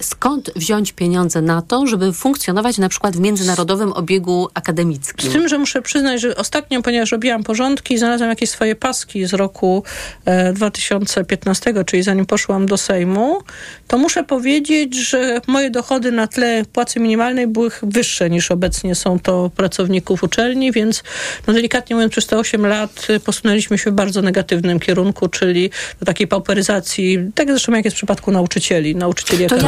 [0.00, 5.30] skąd wziąć pieniądze na to, żeby funkcjonować na przykład w międzynarodowym obiegu akademickim.
[5.30, 9.32] Z tym, że muszę przyznać, że ostatnio, ponieważ robiłam porządki, znalazłam jakieś swoje paski z
[9.32, 9.84] roku
[10.24, 13.42] e, 2015, czyli zanim poszłam do Sejmu,
[13.88, 19.18] to muszę powiedzieć, że moje dochody na tle płacy minimalnej były wyższe niż obecnie są
[19.18, 21.02] to pracowników uczelni, więc
[21.46, 26.06] no delikatnie mówiąc przez te 8 lat posunęliśmy się w bardzo negatywnym kierunku, czyli do
[26.06, 29.62] takiej pauperyzacji, tak zresztą jak jest w przypadku nauczycieli, nauczycieli to ja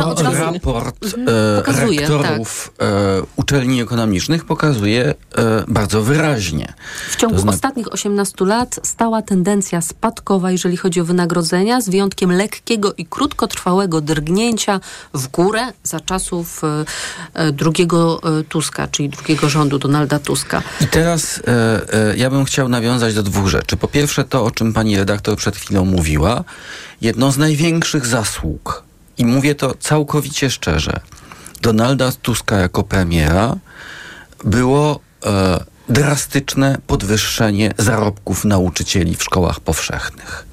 [0.53, 1.29] Raport mhm.
[1.29, 2.89] e, pokazuje, rektorów tak.
[2.89, 5.15] e, uczelni ekonomicznych pokazuje e,
[5.69, 6.73] bardzo wyraźnie.
[7.11, 7.53] W ciągu zna...
[7.53, 14.01] ostatnich 18 lat stała tendencja spadkowa, jeżeli chodzi o wynagrodzenia, z wyjątkiem lekkiego i krótkotrwałego
[14.01, 14.81] drgnięcia
[15.15, 15.61] w górę
[15.93, 16.85] za czasów e,
[17.35, 20.63] e, drugiego e, Tuska, czyli drugiego rządu Donalda Tuska.
[20.81, 21.43] I teraz
[22.17, 23.77] ja bym chciał nawiązać do dwóch rzeczy.
[23.77, 26.45] Po pierwsze to, o czym pani redaktor przed chwilą mówiła.
[27.01, 28.83] Jedną z największych zasług,
[29.19, 31.01] i mówię to całkowicie szczerze,
[31.63, 33.57] Donalda Tuska jako premiera
[34.45, 40.47] było e, drastyczne podwyższenie zarobków nauczycieli w szkołach powszechnych.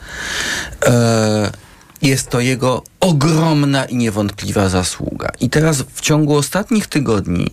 [0.85, 1.51] E,
[2.01, 5.29] jest to jego ogromna i niewątpliwa zasługa.
[5.39, 7.51] I teraz w ciągu ostatnich tygodni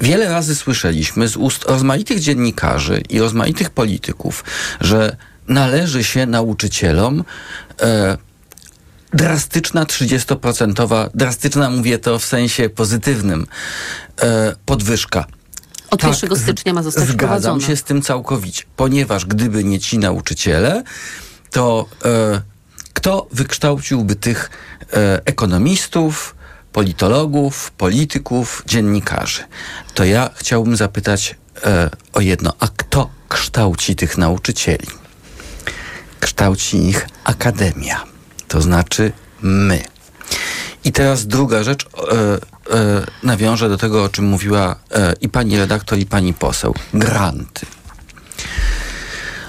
[0.00, 4.44] wiele razy słyszeliśmy z ust rozmaitych dziennikarzy i rozmaitych polityków,
[4.80, 5.16] że
[5.48, 7.24] należy się nauczycielom
[7.80, 8.18] e,
[9.12, 13.46] drastyczna 30%, drastyczna mówię to w sensie pozytywnym,
[14.20, 15.26] e, podwyżka.
[15.90, 19.98] Od tak, 1 stycznia ma zostać Zgadzam się z tym całkowicie, ponieważ gdyby nie ci
[19.98, 20.82] nauczyciele,
[21.50, 22.42] to e,
[23.02, 24.50] kto wykształciłby tych
[24.92, 26.34] e, ekonomistów,
[26.72, 29.42] politologów, polityków, dziennikarzy?
[29.94, 32.52] To ja chciałbym zapytać e, o jedno.
[32.60, 34.86] A kto kształci tych nauczycieli?
[36.20, 38.04] Kształci ich akademia,
[38.48, 39.82] to znaczy my.
[40.84, 41.88] I teraz druga rzecz, e,
[42.76, 46.74] e, nawiążę do tego, o czym mówiła e, i pani redaktor, i pani poseł.
[46.94, 47.66] Granty.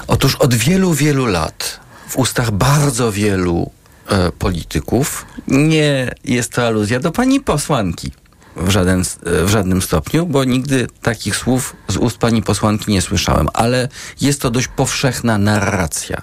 [0.08, 1.83] Otóż od wielu, wielu lat
[2.13, 3.71] w ustach bardzo wielu
[4.08, 5.26] e, polityków.
[5.47, 8.12] Nie jest to aluzja do pani posłanki
[8.56, 13.02] w, żaden, e, w żadnym stopniu, bo nigdy takich słów z ust pani posłanki nie
[13.02, 13.89] słyszałem, ale
[14.21, 16.21] jest to dość powszechna narracja.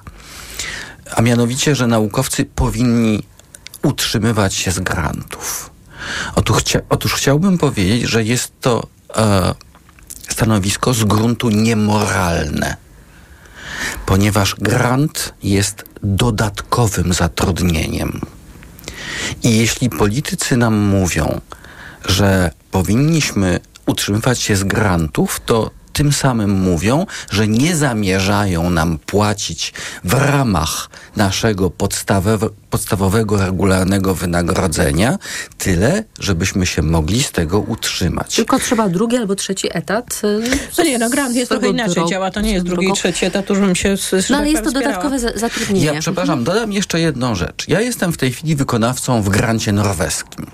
[1.16, 3.22] A mianowicie, że naukowcy powinni
[3.82, 5.70] utrzymywać się z grantów.
[6.34, 9.54] Otóż, chcia, otóż chciałbym powiedzieć, że jest to e,
[10.28, 12.89] stanowisko z gruntu niemoralne
[14.10, 18.20] ponieważ grant jest dodatkowym zatrudnieniem.
[19.42, 21.40] I jeśli politycy nam mówią,
[22.04, 25.70] że powinniśmy utrzymywać się z grantów, to
[26.00, 29.72] tym samym mówią, że nie zamierzają nam płacić
[30.04, 31.70] w ramach naszego
[32.70, 35.18] podstawowego, regularnego wynagrodzenia
[35.58, 38.36] tyle, żebyśmy się mogli z tego utrzymać.
[38.36, 40.20] Tylko trzeba drugi albo trzeci etat.
[40.24, 40.42] Y,
[40.78, 43.50] no nie, no grant jest trochę inaczej działa, to nie jest drugi i trzeci etat,
[43.50, 43.94] już bym się
[44.30, 45.86] No ale jest to dodatkowe zatrudnienie.
[45.86, 47.68] Ja przepraszam, dodam jeszcze jedną rzecz.
[47.68, 50.46] Ja jestem w tej chwili wykonawcą w grancie norweskim.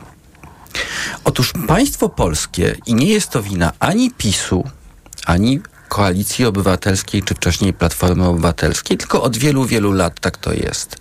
[1.25, 4.65] Otóż państwo polskie, i nie jest to wina ani PiSu,
[5.27, 10.97] ani Koalicji Obywatelskiej, czy wcześniej Platformy Obywatelskiej, tylko od wielu, wielu lat tak to jest.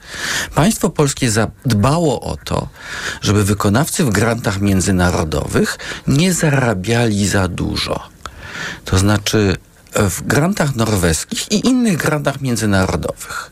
[0.55, 2.67] Państwo polskie zadbało o to,
[3.21, 8.09] żeby wykonawcy w grantach międzynarodowych nie zarabiali za dużo.
[8.85, 9.57] To znaczy
[9.95, 13.51] w grantach norweskich i innych grantach międzynarodowych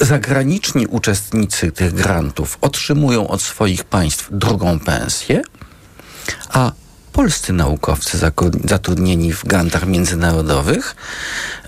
[0.00, 5.42] zagraniczni uczestnicy tych grantów otrzymują od swoich państw drugą pensję,
[6.48, 6.72] a
[7.12, 8.18] polscy naukowcy
[8.64, 10.96] zatrudnieni w grantach międzynarodowych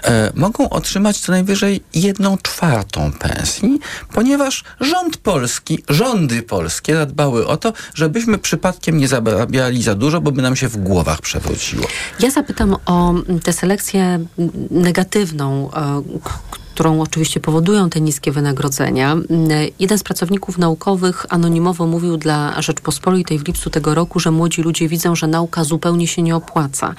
[0.02, 3.80] e, mogą otrzymać co najwyżej jedną czwartą pensji,
[4.12, 10.32] ponieważ rząd polski, rządy polskie zadbały o to, żebyśmy przypadkiem nie zarabiali za dużo, bo
[10.32, 11.86] by nam się w głowach przewróciło.
[12.20, 14.26] Ja zapytam o tę selekcję
[14.70, 16.02] negatywną, e,
[16.74, 19.16] którą oczywiście powodują te niskie wynagrodzenia.
[19.78, 24.88] Jeden z pracowników naukowych anonimowo mówił dla Rzeczpospolitej w lipcu tego roku, że młodzi ludzie
[24.88, 26.94] widzą, że nauka zupełnie się nie opłaca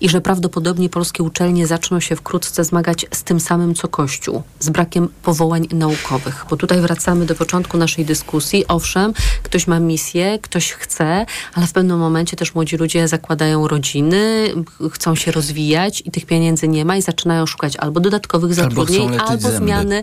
[0.00, 4.68] i że prawdopodobnie polskie uczelnie zaczną się wkrótce zmagać z tym samym co Kościół, z
[4.68, 6.44] brakiem powołań naukowych.
[6.50, 8.64] Bo tutaj wracamy do początku naszej dyskusji.
[8.68, 9.12] Owszem,
[9.42, 14.52] ktoś ma misję, ktoś chce, ale w pewnym momencie też młodzi ludzie zakładają rodziny,
[14.92, 19.50] chcą się rozwijać i tych pieniędzy nie ma i zaczynają szukać albo dodatkowych zatrudnień, albo
[19.50, 20.02] zmiany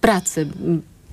[0.00, 0.46] pracy.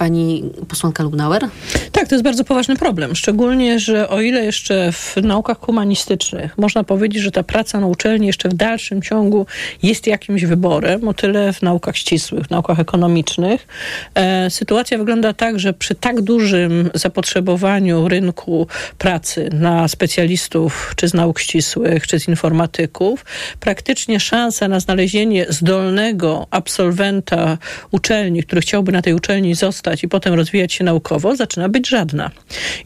[0.02, 1.48] Pani posłanka Lubnauer?
[1.92, 3.16] Tak, to jest bardzo poważny problem.
[3.16, 8.28] Szczególnie, że o ile jeszcze w naukach humanistycznych można powiedzieć, że ta praca na uczelni
[8.28, 9.46] jeszcze w dalszym ciągu
[9.84, 13.68] jest jakimś wyborem, o tyle w naukach ścisłych, w naukach ekonomicznych
[14.16, 21.14] e, sytuacja wygląda tak, że przy tak dużym zapotrzebowaniu rynku pracy na specjalistów czy z
[21.14, 23.26] nauk ścisłych, czy z informatyków,
[23.60, 27.58] praktycznie szansa na znalezienie zdolnego absolwenta
[27.92, 32.32] uczelni, który chciałby na tej uczelni zostać i potem rozwijać się naukowo, zaczyna być żadna.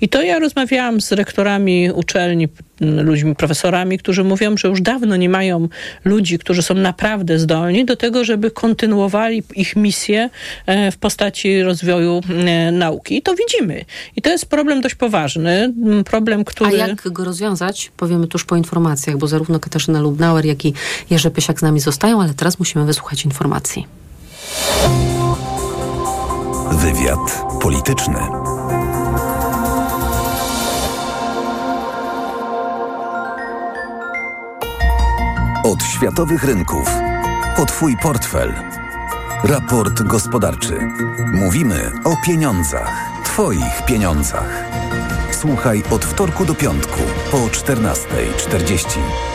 [0.01, 2.47] I to ja rozmawiałam z rektorami uczelni,
[2.81, 5.67] ludźmi, profesorami, którzy mówią, że już dawno nie mają
[6.05, 10.29] ludzi, którzy są naprawdę zdolni do tego, żeby kontynuowali ich misję
[10.65, 13.17] e, w postaci rozwoju e, nauki.
[13.17, 13.85] I to widzimy.
[14.15, 15.73] I to jest problem dość poważny.
[16.05, 16.83] Problem, który...
[16.83, 17.91] A jak go rozwiązać?
[17.97, 20.73] Powiemy tuż po informacjach, bo zarówno Katarzyna Lubnauer, jak i
[21.09, 23.87] Jerzy Pysiak z nami zostają, ale teraz musimy wysłuchać informacji.
[26.71, 28.19] Wywiad polityczny.
[35.63, 36.89] Od światowych rynków.
[37.57, 38.53] O Twój portfel.
[39.43, 40.79] Raport gospodarczy.
[41.33, 43.09] Mówimy o pieniądzach.
[43.25, 44.63] Twoich pieniądzach.
[45.31, 46.99] Słuchaj od wtorku do piątku
[47.31, 49.34] po 14.40.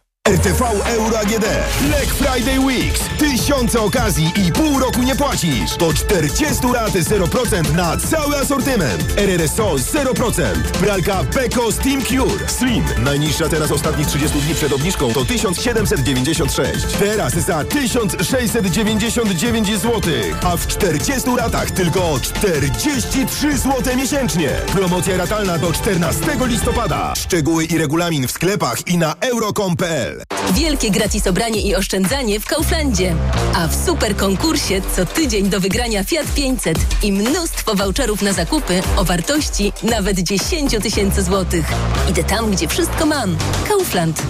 [0.31, 1.45] RTV Euro AGD.
[1.81, 3.01] Black Friday Weeks.
[3.17, 5.77] Tysiące okazji i pół roku nie płacisz.
[5.77, 9.13] Do 40 lat 0% na cały asortyment.
[9.17, 10.41] RRSO 0%.
[10.79, 12.49] Pralka Beko Steam Cure.
[12.49, 12.85] Slim.
[13.03, 16.85] Najniższa teraz ostatnich 30 dni przed obniżką to 1796.
[16.99, 20.01] Teraz za 1699 zł.
[20.43, 24.49] A w 40 latach tylko 43 zł miesięcznie.
[24.73, 27.13] Promocja ratalna do 14 listopada.
[27.15, 30.10] Szczegóły i regulamin w sklepach i na euro.com.pl
[30.53, 33.15] Wielkie gratis obranie i oszczędzanie w Kauflandzie.
[33.55, 38.81] A w super konkursie co tydzień do wygrania Fiat 500 i mnóstwo voucherów na zakupy
[38.97, 41.65] o wartości nawet 10 tysięcy złotych.
[42.09, 43.37] Idę tam, gdzie wszystko mam.
[43.67, 44.21] Kaufland.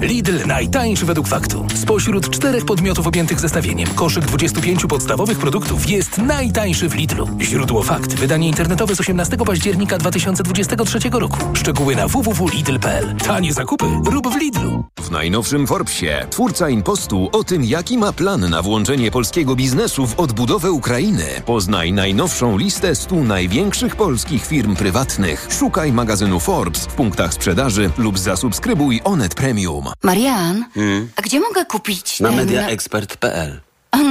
[0.00, 1.66] Lidl najtańszy według faktu.
[1.74, 7.28] Spośród czterech podmiotów objętych zestawieniem koszyk 25 podstawowych produktów jest najtańszy w Lidlu.
[7.40, 8.14] Źródło fakt.
[8.14, 11.38] Wydanie internetowe z 18 października 2023 roku.
[11.54, 13.16] Szczegóły na www.lidl.pl.
[13.16, 14.84] Tanie zakupy rób w Lidlu.
[15.00, 20.20] W najnowszym Forbesie twórca Impostu o tym, jaki ma plan na włączenie polskiego biznesu w
[20.20, 21.24] odbudowę Ukrainy.
[21.46, 25.48] Poznaj najnowszą listę 100 największych polskich firm prywatnych.
[25.58, 29.85] Szukaj magazynu Forbes w punktach sprzedaży lub zasubskrybuj Onet Premium.
[30.02, 31.08] Marian, hmm?
[31.16, 32.20] a gdzie mogę kupić?
[32.20, 33.60] Na mediaexpert.pl.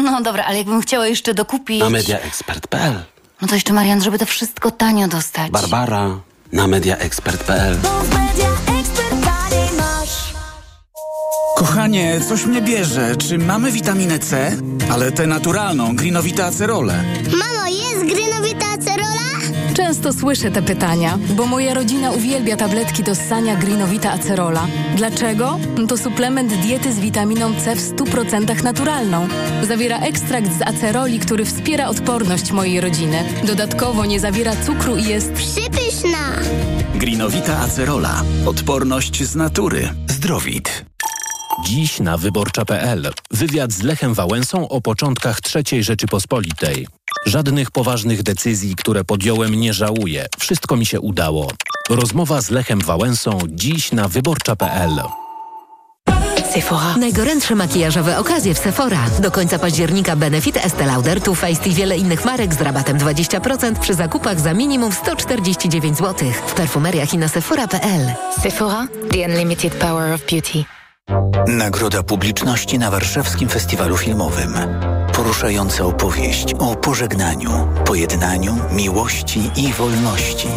[0.03, 1.79] No dobra, ale jakbym chciała jeszcze dokupić.
[1.79, 3.03] Na mediaexpert.pl.
[3.41, 5.51] No to jeszcze Marian, żeby to wszystko tanio dostać.
[5.51, 6.19] Barbara
[6.51, 7.77] na mediaexpert.pl.
[11.55, 13.15] Kochanie, coś mnie bierze.
[13.15, 14.57] Czy mamy witaminę C?
[14.91, 17.03] Ale tę naturalną, grinowite acerole.
[19.85, 24.67] Często słyszę te pytania, bo moja rodzina uwielbia tabletki do ssania Greenowita Acerola.
[24.95, 25.59] Dlaczego?
[25.87, 29.27] To suplement diety z witaminą C w 100% naturalną.
[29.67, 33.23] Zawiera ekstrakt z aceroli, który wspiera odporność mojej rodziny.
[33.43, 36.33] Dodatkowo nie zawiera cukru i jest przypyszna.
[36.95, 38.23] Greenowita Acerola.
[38.45, 39.89] Odporność z natury.
[40.07, 40.85] Zdrowit.
[41.65, 43.11] Dziś na wyborcza.pl.
[43.31, 46.87] Wywiad z Lechem Wałęsą o początkach III Rzeczypospolitej.
[47.25, 50.25] Żadnych poważnych decyzji, które podjąłem, nie żałuję.
[50.39, 51.51] Wszystko mi się udało.
[51.89, 55.01] Rozmowa z Lechem Wałęsą dziś na wyborcza.pl.
[56.53, 56.97] Sephora.
[56.97, 58.99] Najgorętsze makijażowe okazje w Sephora.
[59.19, 63.79] Do końca października Benefit, Estee Lauder, Too Faced i wiele innych marek z rabatem 20%
[63.79, 66.31] przy zakupach za minimum 149 zł.
[66.47, 68.11] W perfumeriach i na sephora.pl.
[68.41, 70.63] Sephora, the unlimited power of beauty.
[71.47, 74.53] Nagroda publiczności na Warszawskim Festiwalu Filmowym.
[75.35, 77.49] Poruszająca opowieść o pożegnaniu,
[77.85, 80.47] pojednaniu, miłości i wolności.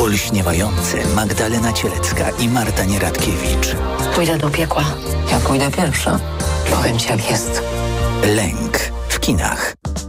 [0.00, 3.76] Olśniewające Magdalena Cielecka i Marta Nieradkiewicz.
[4.14, 4.84] Pójdę do piekła.
[5.30, 6.18] Ja pójdę pierwsza.
[6.70, 7.62] Powiem ci jak jest.
[8.36, 8.78] Lęk
[9.08, 9.74] w kinach.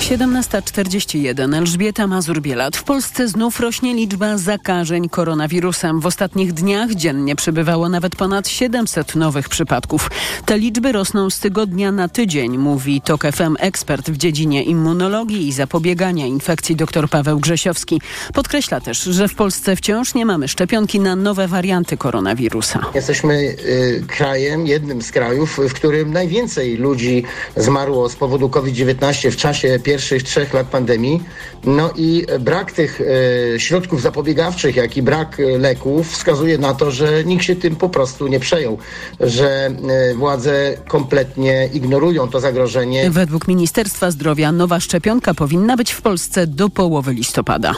[0.00, 1.56] 17.41.
[1.56, 2.76] Elżbieta Mazur-Bielat.
[2.76, 6.00] W Polsce znów rośnie liczba zakażeń koronawirusem.
[6.00, 10.10] W ostatnich dniach dziennie przybywało nawet ponad 700 nowych przypadków.
[10.46, 15.52] Te liczby rosną z tygodnia na tydzień, mówi TOK FM ekspert w dziedzinie immunologii i
[15.52, 18.00] zapobiegania infekcji dr Paweł Grzesiowski.
[18.34, 22.80] Podkreśla też, że w Polsce wciąż nie mamy szczepionki na nowe warianty koronawirusa.
[22.94, 27.24] Jesteśmy y, krajem, jednym z krajów, w którym najwięcej ludzi
[27.56, 31.22] zmarło z powodu COVID-19 w czasie pierwszych trzech lat pandemii.
[31.64, 36.90] No i brak tych e, środków zapobiegawczych, jak i brak e, leków wskazuje na to,
[36.90, 38.78] że nikt się tym po prostu nie przejął,
[39.20, 43.10] że e, władze kompletnie ignorują to zagrożenie.
[43.10, 47.74] Według Ministerstwa Zdrowia nowa szczepionka powinna być w Polsce do połowy listopada.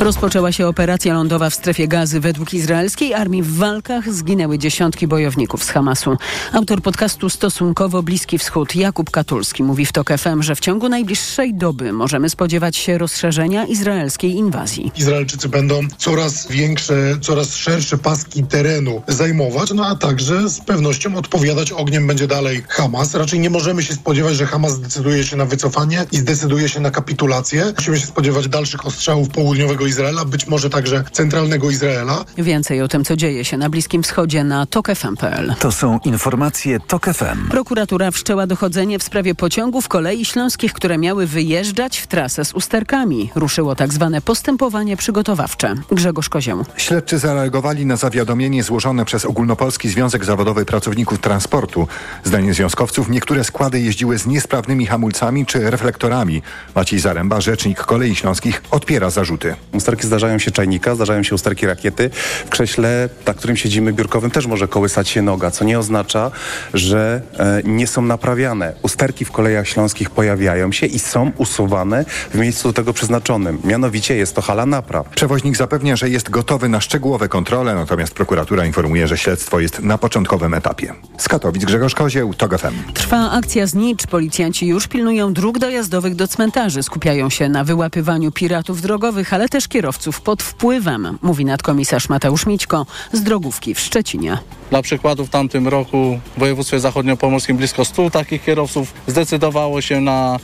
[0.00, 2.20] Rozpoczęła się operacja lądowa w strefie gazy.
[2.20, 6.16] Według izraelskiej armii w walkach zginęły dziesiątki bojowników z Hamasu.
[6.52, 10.88] Autor podcastu Stosunkowo Bliski Wschód Jakub Katulski mówi w TOK FM, że w ciągu
[11.36, 14.92] najbliższej doby możemy spodziewać się rozszerzenia izraelskiej inwazji.
[14.96, 21.72] Izraelczycy będą coraz większe, coraz szersze paski terenu zajmować, no a także z pewnością odpowiadać
[21.72, 23.14] ogniem będzie dalej Hamas.
[23.14, 26.90] Raczej nie możemy się spodziewać, że Hamas zdecyduje się na wycofanie i zdecyduje się na
[26.90, 27.72] kapitulację.
[27.76, 32.24] Musimy się spodziewać dalszych ostrzałów południowego Izraela, być może także centralnego Izraela.
[32.38, 35.54] Więcej o tym, co dzieje się na Bliskim Wschodzie na tokefm.pl.
[35.58, 37.48] To są informacje TOK FM.
[37.50, 43.30] Prokuratura wszczęła dochodzenie w sprawie pociągów kolei śląskich, które miały wyjeżdżać w trasę z usterkami.
[43.34, 45.74] Ruszyło tak zwane postępowanie przygotowawcze.
[45.90, 46.64] Grzegorz Kozieł.
[46.76, 51.88] Śledczy zareagowali na zawiadomienie złożone przez Ogólnopolski Związek Zawodowy Pracowników Transportu.
[52.24, 56.42] Zdaniem związkowców niektóre składy jeździły z niesprawnymi hamulcami czy reflektorami.
[56.74, 59.54] Maciej Zaręba, rzecznik kolei śląskich, odpiera zarzuty.
[59.72, 62.10] Usterki zdarzają się czajnika, zdarzają się usterki rakiety.
[62.46, 66.30] W krześle, na którym siedzimy biurkowym też może kołysać się noga, co nie oznacza,
[66.74, 68.72] że e, nie są naprawiane.
[68.82, 73.58] Usterki w kolejach śląskich pojawiają się i są usuwane w miejscu do tego przeznaczonym.
[73.64, 75.08] Mianowicie jest to hala napraw.
[75.08, 79.98] Przewoźnik zapewnia, że jest gotowy na szczegółowe kontrole, natomiast prokuratura informuje, że śledztwo jest na
[79.98, 80.94] początkowym etapie.
[81.18, 82.92] Z Katowic Grzegorz Kozieł, TOG FM.
[82.94, 84.06] Trwa akcja znicz.
[84.06, 86.82] Policjanci już pilnują dróg dojazdowych do cmentarzy.
[86.82, 92.86] Skupiają się na wyłapywaniu piratów drogowych, ale też kierowców pod wpływem, mówi nadkomisarz Mateusz Mićko
[93.12, 94.38] z drogówki w Szczecinie.
[94.70, 100.38] Dla przykładu w tamtym roku w województwie zachodniopomorskim blisko 100 takich kierowców zdecydowało się na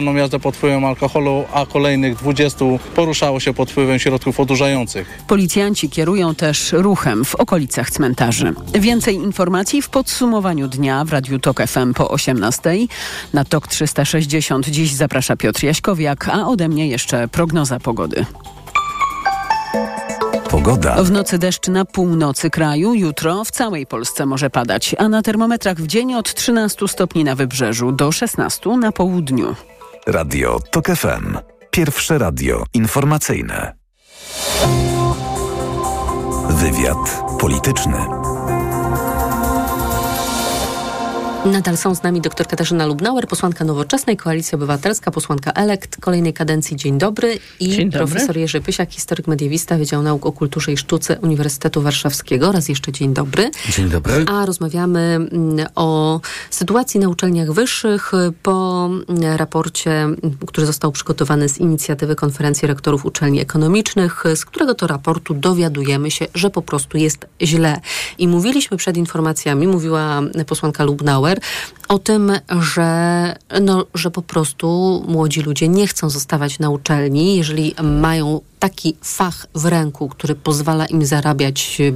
[0.00, 5.22] nieodpowiedzialną jazdę pod wpływem alkoholu, a kolejnych 20 poruszało się pod wpływem środków odurzających.
[5.26, 8.54] Policjanci kierują też ruchem w okolicach cmentarzy.
[8.74, 12.70] Więcej informacji w podsumowaniu dnia w Radiu Tok FM po 18.
[13.32, 18.26] Na Tok 360 dziś zaprasza Piotr Jaśkowiak, a ode mnie jeszcze prognoza pogody.
[20.50, 21.02] Pogoda.
[21.02, 25.76] W nocy deszcz na północy kraju, jutro w całej Polsce może padać, a na termometrach
[25.76, 29.54] w dzień od 13 stopni na wybrzeżu do 16 na południu.
[30.10, 31.38] Radio TOK FM.
[31.70, 33.74] Pierwsze radio informacyjne.
[36.48, 38.19] Wywiad polityczny.
[41.44, 46.76] Nadal są z nami dr Katarzyna Lubnauer, posłanka Nowoczesnej, Koalicja Obywatelska, posłanka elekt kolejnej kadencji.
[46.76, 47.38] Dzień dobry.
[47.60, 47.98] I Dzień dobry.
[47.98, 52.52] profesor Jerzy Pysiak, historyk mediewista, Wydział Nauk o Kulturze i Sztuce Uniwersytetu Warszawskiego.
[52.52, 53.50] Raz jeszcze dzień dobry.
[53.70, 54.24] Dzień dobry.
[54.28, 56.20] A rozmawiamy mm, o
[56.50, 58.12] sytuacji na uczelniach wyższych
[58.42, 58.90] po
[59.36, 60.08] raporcie,
[60.46, 66.26] który został przygotowany z inicjatywy Konferencji Rektorów Uczelni Ekonomicznych, z którego to raportu dowiadujemy się,
[66.34, 67.80] że po prostu jest źle.
[68.18, 71.29] I mówiliśmy przed informacjami, mówiła posłanka Lubnauer,
[71.88, 77.74] o tym, że, no, że po prostu młodzi ludzie nie chcą zostawać na uczelni, jeżeli
[77.82, 81.92] mają taki fach w ręku, który pozwala im zarabiać e,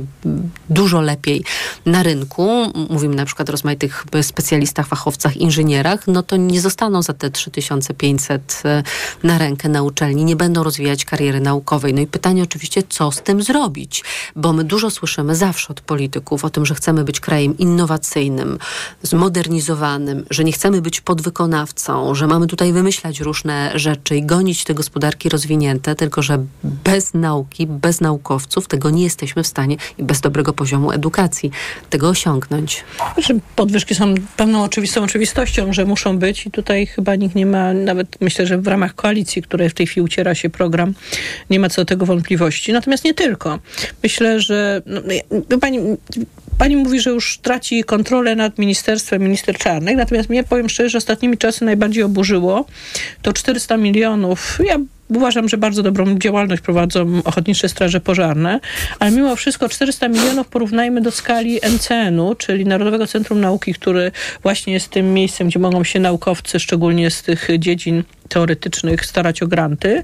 [0.70, 1.44] dużo lepiej
[1.86, 7.12] na rynku, mówimy na przykład o rozmaitych specjalistach, fachowcach, inżynierach, no to nie zostaną za
[7.12, 8.82] te 3500 e,
[9.22, 11.94] na rękę na uczelni, nie będą rozwijać kariery naukowej.
[11.94, 14.04] No i pytanie oczywiście, co z tym zrobić?
[14.36, 18.58] Bo my dużo słyszymy zawsze od polityków o tym, że chcemy być krajem innowacyjnym,
[19.02, 24.74] zmodernizowanym, że nie chcemy być podwykonawcą, że mamy tutaj wymyślać różne rzeczy i gonić te
[24.74, 30.20] gospodarki rozwinięte, tylko że bez nauki, bez naukowców tego nie jesteśmy w stanie i bez
[30.20, 31.50] dobrego poziomu edukacji
[31.90, 32.84] tego osiągnąć.
[33.56, 38.20] Podwyżki są pewną oczywistą oczywistością, że muszą być i tutaj chyba nikt nie ma, nawet
[38.20, 40.94] myślę, że w ramach koalicji, której w tej chwili uciera się program,
[41.50, 42.72] nie ma co do tego wątpliwości.
[42.72, 43.58] Natomiast nie tylko.
[44.02, 44.82] Myślę, że
[45.50, 45.78] no, pani
[46.58, 50.98] Pani mówi, że już traci kontrolę nad ministerstwem minister Czarnek, natomiast mnie, powiem szczerze, że
[50.98, 52.66] ostatnimi czasy najbardziej oburzyło
[53.22, 54.58] to 400 milionów.
[54.64, 54.78] Ja
[55.08, 58.60] Uważam, że bardzo dobrą działalność prowadzą Ochotnicze Straże Pożarne,
[58.98, 64.72] ale mimo wszystko 400 milionów porównajmy do skali NCN-u, czyli Narodowego Centrum Nauki, który właśnie
[64.72, 70.02] jest tym miejscem, gdzie mogą się naukowcy, szczególnie z tych dziedzin teoretycznych starać o granty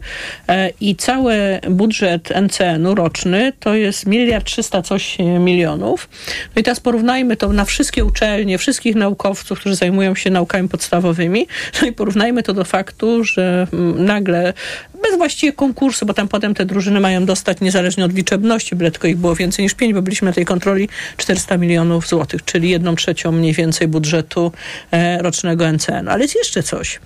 [0.49, 6.09] e, i cały budżet NCN-u roczny to jest miliard trzysta coś milionów.
[6.57, 11.47] No i teraz porównajmy to na wszystkie uczelnie, wszystkich naukowców, którzy zajmują się naukami podstawowymi,
[11.83, 14.53] no i porównajmy to do faktu, że mm, nagle
[15.03, 19.09] bez właściwie konkursu, bo tam potem te drużyny mają dostać niezależnie od liczebności, byle tylko
[19.09, 22.97] ich było więcej niż pięć, bo byliśmy na tej kontroli 400 milionów złotych, czyli jedną
[22.97, 24.53] trzecią mniej więcej budżetu
[24.91, 26.09] e, rocznego NCN.
[26.09, 27.01] Ale jest jeszcze coś,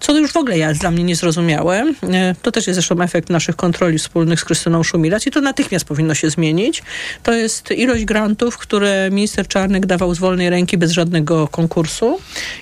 [0.00, 1.92] co już w ogóle jest dla mnie niezrozumiałe.
[2.02, 5.84] E, to też jest zresztą efekt naszych kontroli wspólnych z Krystyną Szumilac i to natychmiast
[5.84, 6.82] powinno się zmienić.
[7.22, 12.18] To jest ilość grantów, które minister Czarnek dawał z wolnej ręki bez żadnego konkursu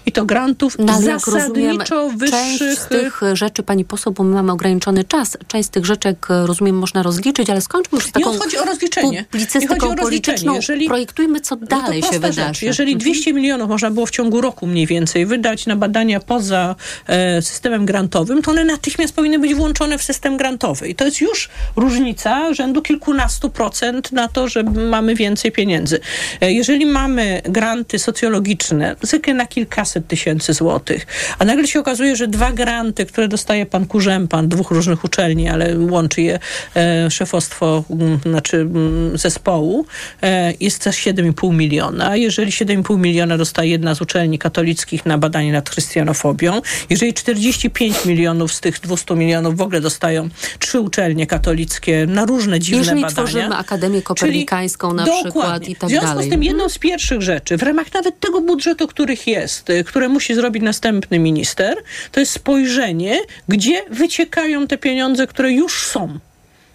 [0.06, 2.58] i to grantów no, zasadniczo wyższych.
[2.58, 5.36] Część z tych rzeczy pani poseł, bo my mamy ograniczony czas.
[5.48, 8.64] Część z tych rzeczek, rozumiem, można rozliczyć, ale skończmy już z taką nie chodzi o
[8.64, 9.24] rozliczenie.
[9.24, 10.54] publicystyką chodzi o polityczną.
[10.54, 12.40] Jeżeli, Projektujmy, co no dalej no się wydarzy.
[12.40, 12.62] Rzecz.
[12.62, 13.36] Jeżeli 200 mhm.
[13.36, 18.42] milionów można było w ciągu roku mniej więcej wydać na badania poza e, systemem grantowym,
[18.42, 20.88] to one natychmiast powinny być włączone w system grantowy.
[20.88, 26.00] I to jest już różnica rzędu kilkunastu procent na to, że mamy więcej pieniędzy.
[26.40, 31.06] E, jeżeli mamy granty socjologiczne, zwykle na kilkaset tysięcy złotych,
[31.38, 35.78] a nagle się okazuje, że dwa granty, które dostaje pan Kurzępan, dwóch różnych uczelni, ale
[35.78, 36.38] łączy je
[36.76, 39.86] e, szefostwo, mm, znaczy mm, zespołu,
[40.22, 42.16] e, jest za 7,5 miliona.
[42.16, 46.60] Jeżeli 7,5 miliona dostaje jedna z uczelni katolickich na badanie nad chrystianofobią,
[46.90, 52.60] jeżeli 45 milionów z tych 200 milionów w ogóle dostają trzy uczelnie katolickie na różne
[52.60, 53.14] dziwne jeżeli badania.
[53.14, 55.30] Tworzymy Akademię Kopernikańską na dokładnie.
[55.30, 55.88] przykład i tak dalej.
[55.88, 56.26] W związku dalej.
[56.26, 60.34] z tym jedną z pierwszych rzeczy, w ramach nawet tego budżetu, których jest, które musi
[60.34, 61.76] zrobić następny minister,
[62.12, 63.18] to jest spojrzenie,
[63.48, 66.18] gdzie wyciekają te pieniądze, które już są.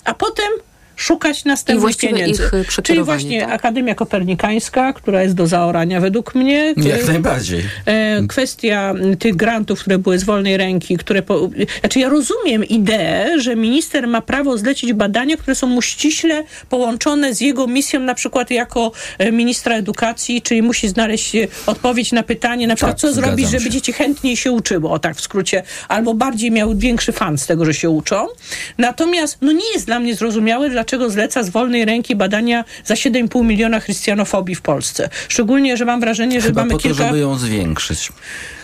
[0.06, 0.47] A potem
[0.96, 2.50] szukać następnych pieniędzy.
[2.84, 3.52] Czyli właśnie tak?
[3.52, 6.74] Akademia Kopernikańska, która jest do zaorania według mnie.
[6.78, 7.64] Jak najbardziej.
[7.86, 11.22] E, kwestia tych grantów, które były z wolnej ręki, które...
[11.22, 16.44] Po, znaczy ja rozumiem ideę, że minister ma prawo zlecić badania, które są mu ściśle
[16.70, 22.12] połączone z jego misją, na przykład jako e, ministra edukacji, czyli musi znaleźć e, odpowiedź
[22.12, 25.22] na pytanie, na przykład tak, co zrobić, żeby dzieci chętniej się uczyło, o tak w
[25.22, 28.28] skrócie, albo bardziej miały większy fan z tego, że się uczą.
[28.78, 32.94] Natomiast no nie jest dla mnie zrozumiałe, dlaczego dlaczego zleca z wolnej ręki badania za
[32.94, 35.10] 7,5 miliona chrystianofobii w Polsce.
[35.28, 37.06] Szczególnie, że mam wrażenie, że Chyba mamy po to, kilka...
[37.06, 38.12] żeby ją zwiększyć.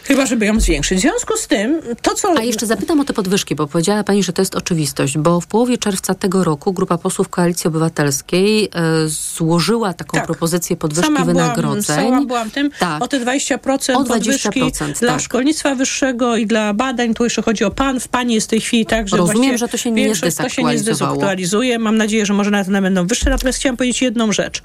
[0.09, 0.97] Chyba, żeby ją zwiększyć.
[0.97, 2.33] W związku z tym, to co...
[2.37, 5.47] A jeszcze zapytam o te podwyżki, bo powiedziała Pani, że to jest oczywistość, bo w
[5.47, 10.25] połowie czerwca tego roku grupa posłów Koalicji Obywatelskiej e, złożyła taką tak.
[10.25, 11.97] propozycję podwyżki sama wynagrodzeń.
[11.97, 13.03] Byłam, sama byłam tym, tak.
[13.03, 14.61] o te 20%, o 20% podwyżki
[14.99, 15.21] dla tak.
[15.21, 17.13] szkolnictwa wyższego i dla badań.
[17.13, 17.99] Tu jeszcze chodzi o PAN.
[17.99, 20.63] W PANie jest w tej chwili tak, że Rozumiem, że to się nie to się
[20.63, 21.79] nie zdezaktualizuje.
[21.79, 23.29] Mam nadzieję, że może nawet będą wyższe.
[23.29, 24.63] Natomiast chciałam powiedzieć jedną rzecz,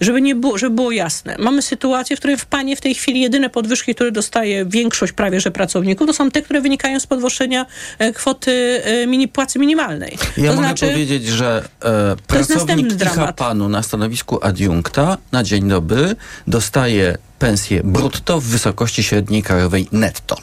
[0.00, 1.36] żeby, nie było, żeby było jasne.
[1.38, 4.81] Mamy sytuację, w której w PANie w tej chwili jedyne podwyżki, które dostaje większość
[5.16, 7.66] prawie, że pracowników, to są te, które wynikają z podwyższenia
[7.98, 10.18] e, kwoty e, mini, płacy minimalnej.
[10.36, 16.16] Ja to mogę znaczy, powiedzieć, że e, pracownik IHA-PANu na stanowisku adiunkta na dzień dobry
[16.46, 20.36] dostaje pensję brutto w wysokości średniej krajowej netto.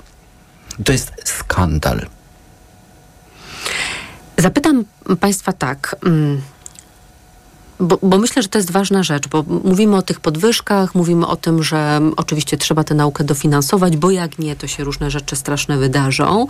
[0.84, 2.06] To jest skandal.
[4.38, 4.86] Zapytam
[5.20, 5.96] Państwa tak.
[6.06, 6.42] Mm,
[7.80, 11.36] bo, bo, myślę, że to jest ważna rzecz, bo mówimy o tych podwyżkach, mówimy o
[11.36, 15.78] tym, że oczywiście trzeba tę naukę dofinansować, bo jak nie, to się różne rzeczy straszne
[15.78, 16.48] wydarzą.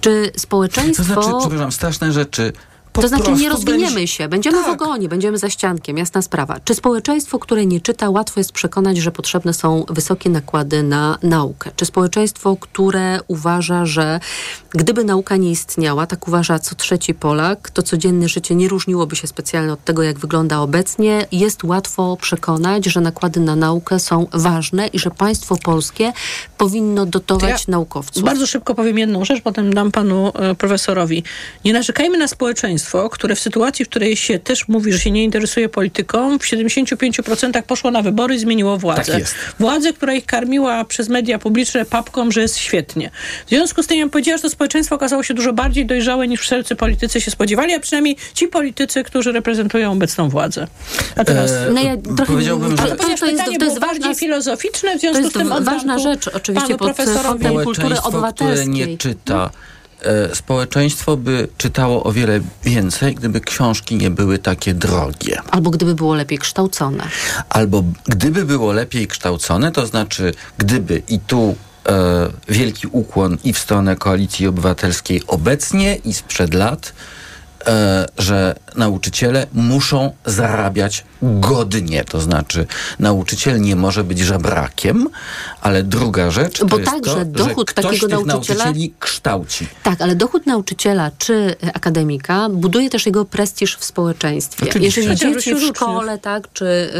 [0.00, 1.14] Czy społeczeństwo...
[1.14, 2.52] To znaczy, przepraszam, straszne rzeczy
[2.98, 4.06] po to znaczy nie rozwiniemy będzie...
[4.06, 4.66] się, będziemy tak.
[4.66, 6.60] w ogonie, będziemy za ściankiem, jasna sprawa.
[6.64, 11.70] Czy społeczeństwo, które nie czyta, łatwo jest przekonać, że potrzebne są wysokie nakłady na naukę?
[11.76, 14.20] Czy społeczeństwo, które uważa, że
[14.70, 19.26] gdyby nauka nie istniała, tak uważa co trzeci Polak, to codzienne życie nie różniłoby się
[19.26, 24.86] specjalnie od tego, jak wygląda obecnie, jest łatwo przekonać, że nakłady na naukę są ważne
[24.86, 26.12] i że państwo polskie
[26.58, 28.24] powinno dotować ja naukowców.
[28.24, 31.22] Bardzo szybko powiem jedną rzecz, potem dam panu e, profesorowi.
[31.64, 35.10] Nie narzekajmy na społeczeństwo społeczeństwo, które w sytuacji, w której się też mówi, że się
[35.10, 39.12] nie interesuje polityką, w 75% poszło na wybory i zmieniło władzę.
[39.12, 39.34] Tak jest.
[39.58, 43.10] Władzę, która ich karmiła przez media publiczne papką, że jest świetnie.
[43.46, 46.40] W związku z tym ja powiedziała, że to społeczeństwo okazało się dużo bardziej dojrzałe niż
[46.40, 50.66] wszelcy politycy się spodziewali, a przynajmniej ci politycy, którzy reprezentują obecną władzę.
[51.16, 51.50] A teraz...
[51.50, 52.82] E, no ja trochę powiedziałbym, że...
[52.82, 56.28] to, to, jest, to jest ważna, filozoficzne, w związku to jest z tym ważna rzecz
[56.28, 58.66] oczywiście pod kątem kultury obywatelskiej.
[58.66, 59.50] które nie czyta
[60.34, 65.40] społeczeństwo by czytało o wiele więcej, gdyby książki nie były takie drogie.
[65.50, 67.08] Albo gdyby było lepiej kształcone.
[67.48, 71.56] Albo gdyby było lepiej kształcone, to znaczy gdyby i tu
[71.88, 77.27] e, wielki ukłon i w stronę koalicji obywatelskiej obecnie i sprzed lat, e,
[78.18, 82.66] że nauczyciele muszą zarabiać godnie, to znaczy
[82.98, 85.08] nauczyciel nie może być żebrakiem,
[85.60, 88.94] ale druga rzecz Bo to tak, jest to, dochód że ktoś takiego tych nauczyciela nauczycieli
[89.00, 89.66] kształci.
[89.82, 94.66] Tak, ale dochód nauczyciela czy akademika buduje też jego prestiż w społeczeństwie.
[94.68, 95.00] Oczywiście.
[95.00, 96.90] Jeżeli dzieci w szkole, tak, czy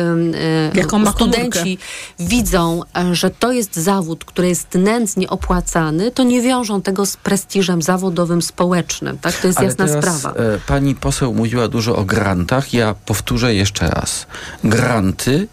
[1.15, 1.79] studenci
[2.19, 7.83] widzą, że to jest zawód, który jest nędznie opłacany, to nie wiążą tego z prestiżem
[7.83, 9.19] zawodowym, społecznym.
[9.19, 9.35] Tak?
[9.35, 10.39] To jest ale jasna teraz, sprawa.
[10.67, 12.75] Pani poseł mówiła dużo o grantach.
[12.75, 14.27] Ja powtórzę jeszcze raz.
[14.65, 15.49] Granty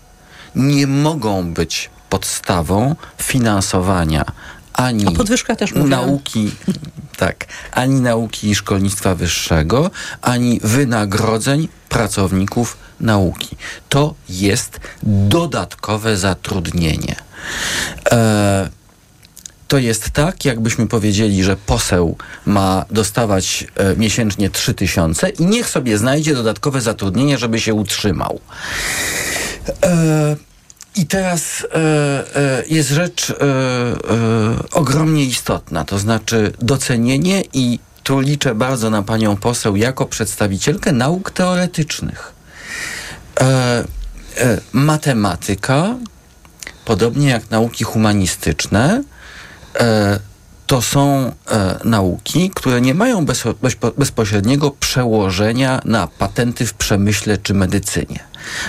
[0.56, 4.26] nie mogą być podstawą finansowania
[4.76, 5.06] ani
[5.76, 6.52] nauki,
[7.18, 9.92] tak, ani nauki i szkolnictwa wyższego,
[10.22, 13.58] ani wynagrodzeń pracowników nauki.
[13.90, 17.16] To jest dodatkowe zatrudnienie.
[18.12, 18.70] E,
[19.68, 25.98] to jest tak, jakbyśmy powiedzieli, że poseł ma dostawać e, miesięcznie 3000 i niech sobie
[25.98, 28.40] znajdzie dodatkowe zatrudnienie, żeby się utrzymał.
[29.84, 30.36] E,
[30.96, 33.36] i teraz e, e, jest rzecz e, e,
[34.72, 41.32] ogromnie istotna, to znaczy docenienie i tu liczę bardzo na panią poseł jako przedstawicielkę nauk
[41.32, 42.36] teoretycznych.
[44.74, 45.96] Matematyka,
[46.86, 49.04] podobnie jak nauki humanistyczne,
[50.68, 57.38] to są e, nauki, które nie mają bez, bez, bezpośredniego przełożenia na patenty w przemyśle
[57.38, 58.20] czy medycynie.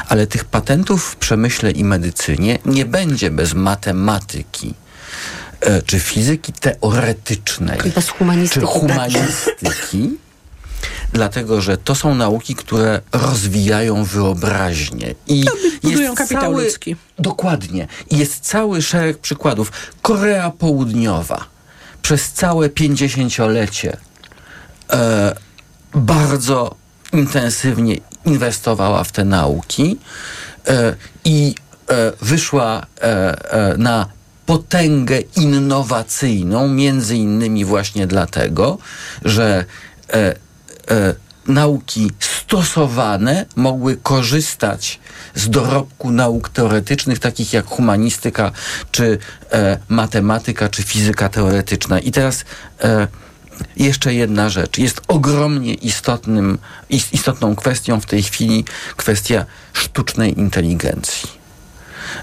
[0.08, 4.74] Ale tych patentów w przemyśle i medycynie nie będzie bez matematyki
[5.60, 7.78] e, czy fizyki teoretycznej,
[8.48, 10.18] czy humanistyki.
[11.12, 15.14] Dlatego, że to są nauki, które rozwijają wyobraźnię.
[15.26, 15.44] I
[15.82, 16.96] budują kapitał cały, ludzki.
[17.18, 17.88] Dokładnie.
[18.10, 19.72] Jest cały szereg przykładów.
[20.02, 21.44] Korea Południowa
[22.02, 23.96] przez całe pięćdziesięciolecie
[24.92, 25.34] e,
[25.94, 26.74] bardzo
[27.12, 29.98] intensywnie inwestowała w te nauki
[30.66, 30.94] e,
[31.24, 31.54] i
[31.88, 33.02] e, wyszła e,
[33.52, 34.06] e, na
[34.46, 38.78] potęgę innowacyjną, między innymi właśnie dlatego,
[39.24, 39.64] że
[40.12, 40.34] e,
[41.48, 45.00] nauki stosowane mogły korzystać
[45.34, 48.52] z dorobku nauk teoretycznych, takich jak humanistyka,
[48.90, 49.18] czy
[49.52, 51.98] e, matematyka, czy fizyka teoretyczna.
[51.98, 52.44] I teraz
[52.80, 53.08] e,
[53.76, 54.78] jeszcze jedna rzecz.
[54.78, 56.58] Jest ogromnie istotnym,
[56.90, 58.64] istotną kwestią w tej chwili
[58.96, 61.30] kwestia sztucznej inteligencji.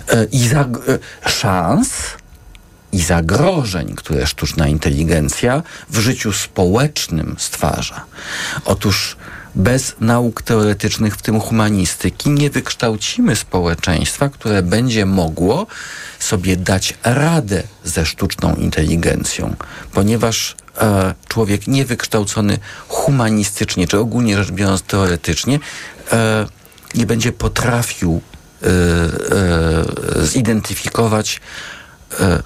[0.09, 1.89] E, I za, e, szans
[2.93, 8.05] i zagrożeń, które sztuczna inteligencja w życiu społecznym stwarza.
[8.65, 9.17] Otóż
[9.55, 15.67] bez nauk teoretycznych, w tym humanistyki, nie wykształcimy społeczeństwa, które będzie mogło
[16.19, 19.55] sobie dać radę ze sztuczną inteligencją,
[19.93, 25.59] ponieważ e, człowiek niewykształcony humanistycznie, czy ogólnie rzecz biorąc teoretycznie,
[26.11, 26.47] e,
[26.95, 28.21] nie będzie potrafił
[28.63, 31.41] e, e zidentyfikować,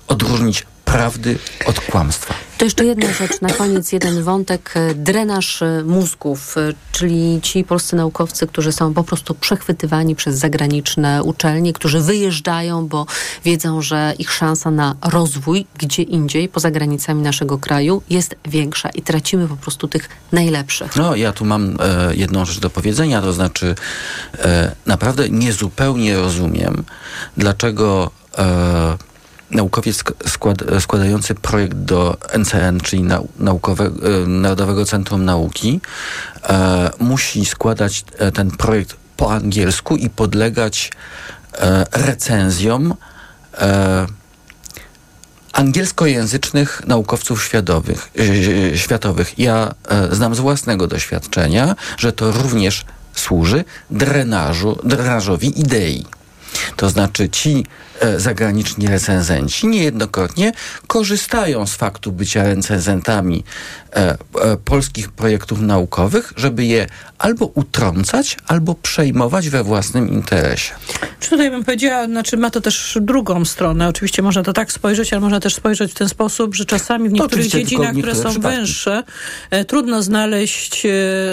[0.07, 2.33] odróżnić prawdy od kłamstwa.
[2.57, 4.71] To jeszcze jedna rzecz, na koniec jeden wątek.
[4.75, 10.37] E, drenaż e, mózgów, e, czyli ci polscy naukowcy, którzy są po prostu przechwytywani przez
[10.37, 13.05] zagraniczne uczelnie, którzy wyjeżdżają, bo
[13.45, 19.01] wiedzą, że ich szansa na rozwój gdzie indziej, poza granicami naszego kraju, jest większa i
[19.01, 20.95] tracimy po prostu tych najlepszych.
[20.95, 23.75] No, ja tu mam e, jedną rzecz do powiedzenia, to znaczy
[24.39, 26.83] e, naprawdę niezupełnie rozumiem,
[27.37, 28.97] dlaczego e,
[29.51, 35.81] naukowiec skład, składający projekt do NCN, czyli nau, naukowe, e, Narodowego Centrum Nauki,
[36.43, 40.91] e, musi składać e, ten projekt po angielsku i podlegać
[41.53, 42.93] e, recenzjom
[43.57, 44.07] e,
[45.53, 48.09] angielskojęzycznych naukowców światowych.
[48.73, 49.39] E, światowych.
[49.39, 49.73] Ja
[50.11, 56.05] znam z własnego doświadczenia, że to również służy drenażu, drenażowi idei.
[56.75, 57.65] To znaczy ci
[58.17, 60.51] zagraniczni recenzenci niejednokrotnie
[60.87, 63.43] korzystają z faktu bycia recenzentami
[63.93, 64.17] e, e,
[64.65, 66.87] polskich projektów naukowych, żeby je
[67.17, 70.73] albo utrącać, albo przejmować we własnym interesie.
[71.19, 73.87] Czy tutaj bym powiedziała, znaczy ma to też drugą stronę.
[73.87, 77.13] Oczywiście można to tak spojrzeć, ale można też spojrzeć w ten sposób, że czasami w
[77.13, 78.57] niektórych dziedzinach, które są przypadki.
[78.57, 79.03] węższe,
[79.49, 80.89] e, trudno znaleźć e,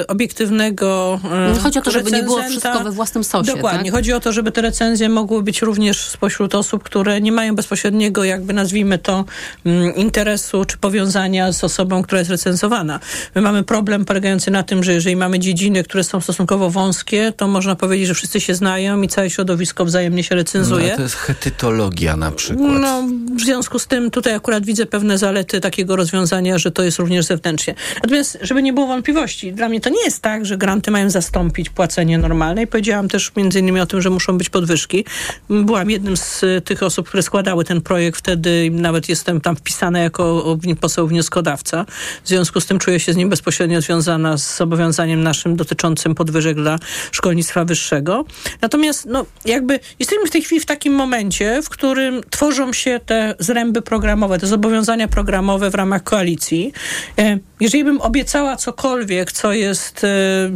[0.06, 1.20] obiektywnego
[1.56, 3.52] e, Chodzi o to, żeby nie było wszystko we własnym sosie.
[3.54, 3.84] Dokładnie.
[3.84, 3.92] Tak?
[3.92, 8.24] Chodzi o to, żeby te recenzje mogły być również spośród osób, które nie mają bezpośredniego,
[8.24, 9.24] jakby nazwijmy to,
[9.66, 13.00] mm, interesu czy powiązania z osobą, która jest recenzowana.
[13.34, 17.48] My mamy problem polegający na tym, że jeżeli mamy dziedziny, które są stosunkowo wąskie, to
[17.48, 20.90] można powiedzieć, że wszyscy się znają i całe środowisko wzajemnie się recenzuje.
[20.90, 22.80] No, to jest hetytologia na przykład.
[22.80, 23.02] No,
[23.36, 27.24] w związku z tym tutaj akurat widzę pewne zalety takiego rozwiązania, że to jest również
[27.26, 27.74] zewnętrznie.
[27.94, 31.70] Natomiast, żeby nie było wątpliwości, dla mnie to nie jest tak, że granty mają zastąpić
[31.70, 35.04] płacenie normalne i powiedziałam też między innymi o tym, że muszą być podwyżki.
[35.50, 40.56] Byłam jednym z tych osób, które składały ten projekt wtedy, nawet jestem tam wpisana jako
[40.80, 41.86] poseł wnioskodawca.
[42.24, 46.56] W związku z tym czuję się z nim bezpośrednio związana z zobowiązaniem naszym dotyczącym podwyżek
[46.56, 46.78] dla
[47.12, 48.24] szkolnictwa wyższego.
[48.62, 53.34] Natomiast no, jakby jesteśmy w tej chwili w takim momencie, w którym tworzą się te
[53.38, 56.72] zręby programowe, te zobowiązania programowe w ramach koalicji.
[57.18, 60.08] E, jeżeli bym obiecała cokolwiek, co jest, e,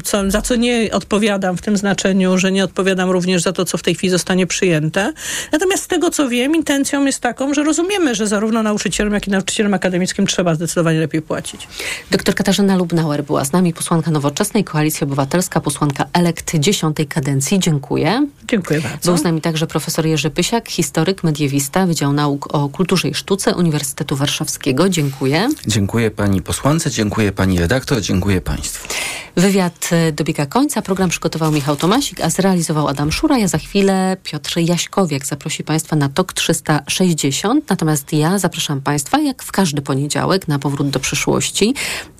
[0.04, 3.78] co, za co nie odpowiadam w tym znaczeniu, że nie odpowiadam również za to, co
[3.78, 5.12] w tej chwili zostanie przyjęte.
[5.52, 9.30] Natomiast z tego, co wiem, intencją jest taką, że rozumiemy, że zarówno nauczycielom, jak i
[9.30, 11.68] nauczycielom akademickim trzeba zdecydowanie lepiej płacić.
[12.10, 17.58] Doktor Katarzyna Lubnauer była z nami, posłanka Nowoczesnej Koalicji Obywatelska, posłanka elekt dziesiątej kadencji.
[17.58, 18.26] Dziękuję.
[18.48, 19.10] Dziękuję bardzo.
[19.10, 23.54] Był z nami także profesor Jerzy Pysiak, historyk, mediewista, Wydział Nauk o Kulturze i Sztuce
[23.54, 24.88] Uniwersytetu Warszawskiego.
[24.88, 25.48] Dziękuję.
[25.66, 28.88] Dziękuję pani posłance, dziękuję pani redaktor, dziękuję państwu.
[29.36, 30.82] Wywiad e, dobiega końca.
[30.82, 33.38] Program przygotował Michał Tomasik, a zrealizował Adam Szura.
[33.38, 37.70] Ja za chwilę Piotr Jaśkowiak zaprosi Państwa na TOK 360.
[37.70, 41.74] Natomiast ja zapraszam Państwa, jak w każdy poniedziałek, na powrót do przyszłości.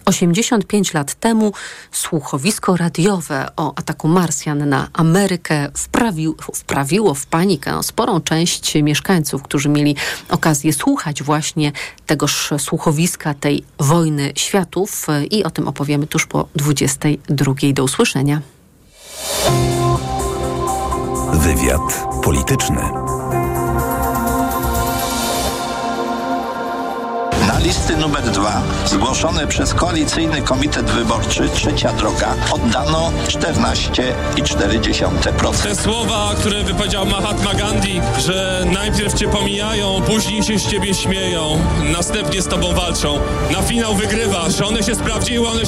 [0.04, 1.52] 85 lat temu
[1.92, 9.68] słuchowisko radiowe o ataku Marsjan na Amerykę wprawił, wprawiło w panikę sporą część mieszkańców, którzy
[9.68, 9.96] mieli
[10.30, 11.72] okazję słuchać właśnie
[12.06, 17.54] tegoż słuchowiska, tej wojny światów i o tym opowiemy tuż po 22.
[17.72, 18.40] Do usłyszenia.
[21.32, 23.07] Wywiad polityczny.
[27.62, 35.62] Listy numer dwa, zgłoszone przez koalicyjny komitet wyborczy Trzecia Droga, oddano 14,4%.
[35.62, 41.58] Te słowa, które wypowiedział Mahatma Gandhi, że najpierw cię pomijają, później się z ciebie śmieją,
[41.92, 43.18] następnie z tobą walczą.
[43.52, 45.56] Na finał wygrywasz, one się sprawdziły, one